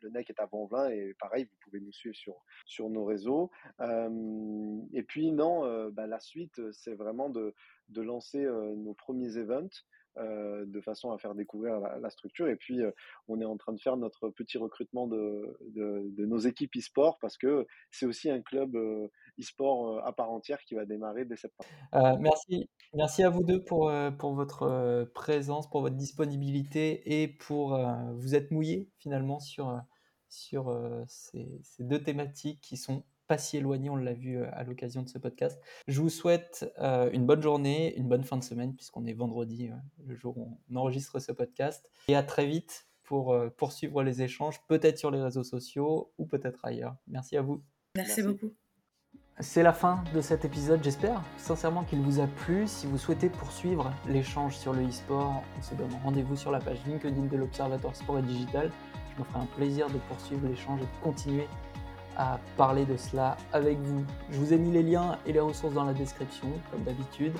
[0.06, 3.52] le NEC est à Vanvelin et pareil, vous pouvez nous suivre sur, sur nos réseaux.
[3.80, 7.54] et puis non, bah, la suite, c'est vraiment de,
[7.90, 9.86] de lancer nos premiers events.
[10.18, 12.48] Euh, de façon à faire découvrir la, structure.
[12.48, 12.92] Et puis, euh,
[13.28, 17.38] on est en train de faire notre petit recrutement de, de, nos équipes e-sport parce
[17.38, 19.10] que c'est aussi un club euh,
[19.42, 21.70] e-sport à part entière qui va démarrer dès septembre.
[22.22, 22.70] merci.
[22.94, 27.78] merci à vous deux pour, pour votre présence, pour votre disponibilité et pour
[28.14, 29.82] vous être mouillés finalement sur,
[30.36, 34.64] sur ces, ces deux thématiques qui sont pas si éloigné, on l'a vu euh, à
[34.64, 35.60] l'occasion de ce podcast.
[35.88, 39.70] Je vous souhaite euh, une bonne journée, une bonne fin de semaine, puisqu'on est vendredi,
[39.70, 39.76] euh,
[40.06, 41.90] le jour où on enregistre ce podcast.
[42.08, 46.66] Et à très vite pour poursuivre les échanges, peut-être sur les réseaux sociaux ou peut-être
[46.66, 46.96] ailleurs.
[47.06, 47.62] Merci à vous.
[47.96, 48.52] Merci, beaucoup.
[49.40, 52.66] C'est la fin de cet épisode, j'espère sincèrement qu'il vous a plu.
[52.66, 56.80] Si vous souhaitez poursuivre l'échange sur le e-sport, on se donne rendez-vous sur la page
[56.88, 58.72] LinkedIn de l'Observatoire Sport et Digital.
[59.18, 61.48] Me ferai un plaisir de poursuivre l'échange et de continuer
[62.18, 64.04] à parler de cela avec vous.
[64.30, 67.34] Je vous ai mis les liens et les ressources dans la description, comme d'habitude.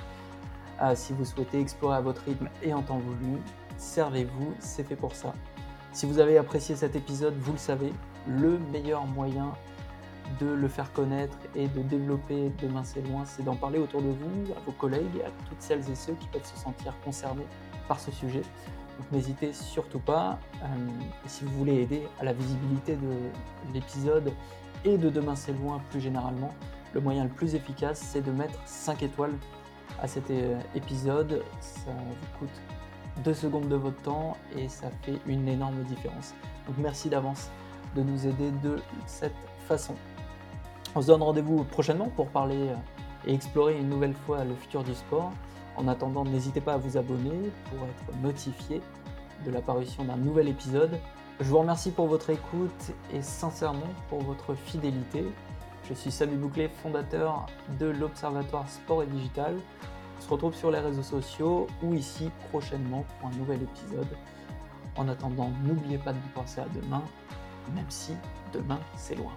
[0.82, 3.40] Euh, si vous souhaitez explorer à votre rythme et en temps voulu,
[3.78, 5.34] servez-vous, c'est fait pour ça.
[5.94, 7.94] Si vous avez apprécié cet épisode, vous le savez,
[8.28, 9.54] le meilleur moyen
[10.40, 14.10] de le faire connaître et de développer Demain c'est loin, c'est d'en parler autour de
[14.10, 17.46] vous, à vos collègues, à toutes celles et ceux qui peuvent se sentir concernés
[17.88, 18.42] par ce sujet.
[18.98, 20.40] Donc n'hésitez surtout pas.
[20.64, 20.68] Euh,
[21.28, 24.32] si vous voulez aider à la visibilité de l'épisode
[24.84, 26.54] et de Demain c'est loin plus généralement,
[26.94, 29.34] le moyen le plus efficace c'est de mettre 5 étoiles
[30.02, 31.44] à cet euh, épisode.
[31.60, 32.62] Ça vous coûte
[33.24, 36.34] 2 secondes de votre temps et ça fait une énorme différence.
[36.68, 37.50] Donc merci d'avance
[37.96, 39.36] de nous aider de cette
[39.68, 39.96] façon.
[40.96, 42.76] On se donne rendez-vous prochainement pour parler euh,
[43.28, 45.32] et explorer une nouvelle fois le futur du sport.
[45.78, 48.82] En attendant, n'hésitez pas à vous abonner pour être notifié
[49.46, 50.98] de l'apparition d'un nouvel épisode.
[51.40, 55.26] Je vous remercie pour votre écoute et sincèrement pour votre fidélité.
[55.88, 57.46] Je suis Samy Bouclet, fondateur
[57.80, 59.56] de l'Observatoire Sport et Digital.
[60.18, 64.08] On se retrouve sur les réseaux sociaux ou ici prochainement pour un nouvel épisode.
[64.96, 67.04] En attendant, n'oubliez pas de penser à demain,
[67.76, 68.14] même si
[68.54, 69.34] demain c'est loin.